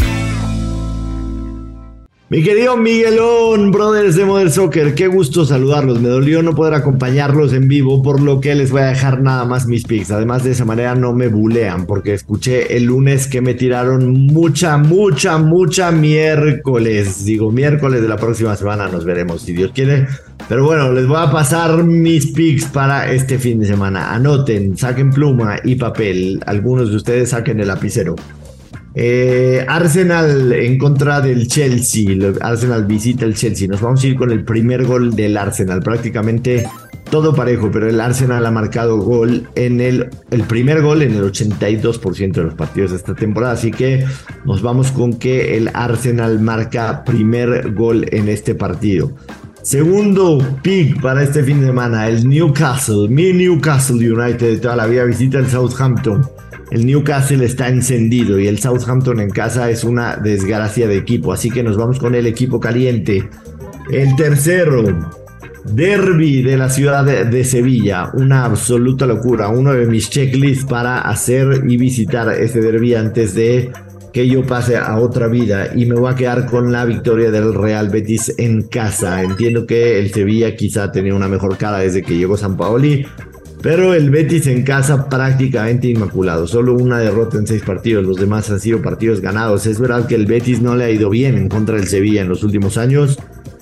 [2.31, 5.99] Mi querido Miguelón, brothers de Modern Soccer, qué gusto saludarlos.
[5.99, 9.43] Me dolió no poder acompañarlos en vivo, por lo que les voy a dejar nada
[9.43, 10.11] más mis picks.
[10.11, 14.77] Además, de esa manera no me bulean, porque escuché el lunes que me tiraron mucha,
[14.77, 17.25] mucha, mucha miércoles.
[17.25, 20.07] Digo, miércoles de la próxima semana nos veremos, si Dios quiere.
[20.47, 24.15] Pero bueno, les voy a pasar mis picks para este fin de semana.
[24.15, 26.41] Anoten, saquen pluma y papel.
[26.45, 28.15] Algunos de ustedes saquen el lapicero.
[28.93, 32.17] Eh, Arsenal en contra del Chelsea.
[32.41, 33.67] Arsenal visita el Chelsea.
[33.67, 35.81] Nos vamos a ir con el primer gol del Arsenal.
[35.81, 36.65] Prácticamente
[37.09, 41.23] todo parejo, pero el Arsenal ha marcado gol en el, el primer gol en el
[41.23, 43.53] 82% de los partidos de esta temporada.
[43.53, 44.05] Así que
[44.45, 49.11] nos vamos con que el Arsenal marca primer gol en este partido.
[49.63, 54.87] Segundo pick para este fin de semana, el Newcastle, mi Newcastle United de toda la
[54.87, 56.25] vida visita el Southampton.
[56.71, 61.51] El Newcastle está encendido y el Southampton en casa es una desgracia de equipo, así
[61.51, 63.29] que nos vamos con el equipo caliente.
[63.91, 64.83] El tercero,
[65.65, 71.01] Derby de la ciudad de, de Sevilla, una absoluta locura, uno de mis checklists para
[71.01, 73.71] hacer y visitar este derby antes de
[74.13, 77.53] que yo pase a otra vida y me voy a quedar con la victoria del
[77.53, 79.23] Real Betis en casa.
[79.23, 83.05] Entiendo que el Sevilla quizá tenía una mejor cara desde que llegó San Paoli,
[83.61, 88.49] pero el Betis en casa prácticamente inmaculado, solo una derrota en seis partidos, los demás
[88.49, 89.65] han sido partidos ganados.
[89.67, 92.29] Es verdad que el Betis no le ha ido bien en contra del Sevilla en
[92.29, 93.19] los últimos años,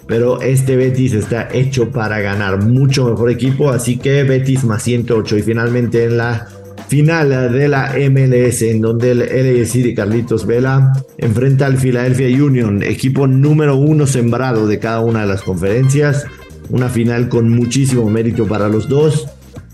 [0.07, 5.37] pero este Betis está hecho para ganar, mucho mejor equipo, así que Betis más 108
[5.37, 6.47] y finalmente en la
[6.89, 12.81] final de la MLS en donde el LAFC de Carlitos Vela enfrenta al Philadelphia Union,
[12.81, 16.25] equipo número uno sembrado de cada una de las conferencias,
[16.69, 19.27] una final con muchísimo mérito para los dos.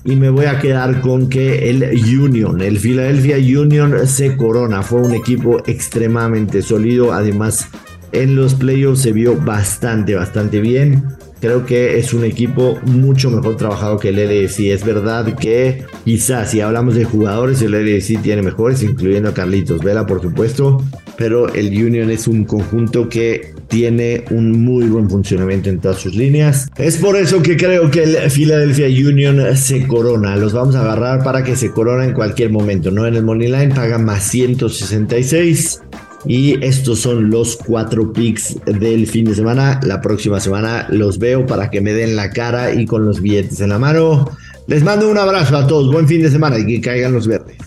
[0.04, 1.84] Y me voy a quedar con que el
[2.20, 7.70] Union, el Philadelphia Union se corona, fue un equipo extremadamente sólido, además
[8.12, 11.06] en los playoffs se vio bastante, bastante bien.
[11.40, 14.72] Creo que es un equipo mucho mejor trabajado que el LFC.
[14.72, 19.84] Es verdad que quizás si hablamos de jugadores, el LFC tiene mejores, incluyendo a Carlitos
[19.84, 20.84] Vela, por supuesto.
[21.18, 26.16] Pero el Union es un conjunto que tiene un muy buen funcionamiento en todas sus
[26.16, 26.68] líneas.
[26.78, 30.36] Es por eso que creo que el Philadelphia Union se corona.
[30.36, 32.92] Los vamos a agarrar para que se corona en cualquier momento.
[32.92, 35.82] No en el Money Line, pagan más 166.
[36.28, 39.80] Y estos son los cuatro picks del fin de semana.
[39.84, 43.62] La próxima semana los veo para que me den la cara y con los billetes
[43.62, 44.32] en la mano.
[44.68, 45.92] Les mando un abrazo a todos.
[45.92, 47.58] Buen fin de semana y que caigan los verdes.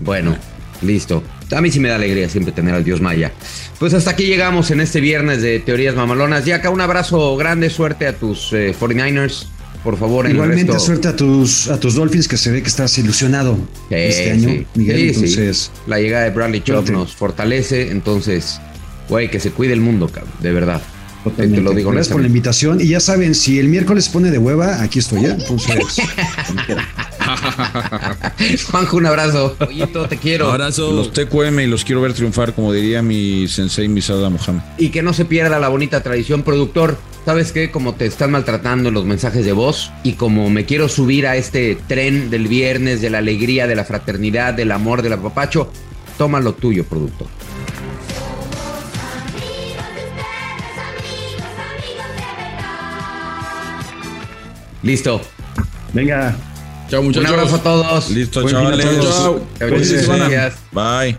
[0.00, 0.36] Bueno,
[0.82, 1.22] listo.
[1.54, 3.32] A mí sí me da alegría siempre tener al Dios Maya.
[3.78, 6.46] Pues hasta aquí llegamos en este viernes de Teorías Mamalonas.
[6.46, 9.46] Y acá un abrazo grande, suerte a tus eh, 49ers.
[9.84, 10.84] Por favor, en Igualmente el resto.
[10.84, 13.56] suerte a tus, a tus Dolphins que se ve que estás ilusionado
[13.90, 14.66] este Sí, año, sí.
[14.74, 14.96] Miguel.
[14.96, 15.16] Sí, sí.
[15.20, 17.90] entonces, La llegada de Bradley Chubb nos fortalece.
[17.90, 18.60] Entonces,
[19.08, 20.32] güey, que se cuide el mundo, cabrón.
[20.40, 20.82] De verdad.
[21.24, 21.60] Te totalmente.
[21.60, 22.80] lo digo Gracias por la invitación.
[22.80, 25.30] Y ya saben, si el miércoles se pone de hueva, aquí estoy ya.
[25.32, 25.74] Entonces,
[28.70, 29.56] Juanjo, un abrazo.
[29.58, 30.50] Pollito, te quiero.
[30.52, 30.92] Abrazo.
[30.92, 34.60] Los TQM y los quiero ver triunfar, como diría mi sensei Misada Mohamed.
[34.78, 36.96] Y que no se pierda la bonita tradición, productor.
[37.26, 37.72] ¿Sabes qué?
[37.72, 41.34] Como te están maltratando en los mensajes de voz y como me quiero subir a
[41.34, 45.68] este tren del viernes, de la alegría, de la fraternidad, del amor, del apapacho,
[46.18, 47.26] toma lo tuyo, productor.
[54.84, 55.20] Listo.
[55.92, 56.36] venga.
[56.88, 57.28] Chao, Un muchachos.
[57.30, 58.10] abrazo a todos.
[58.10, 58.86] Listo, chavales.
[59.02, 59.40] Chao.
[60.70, 61.18] Bye.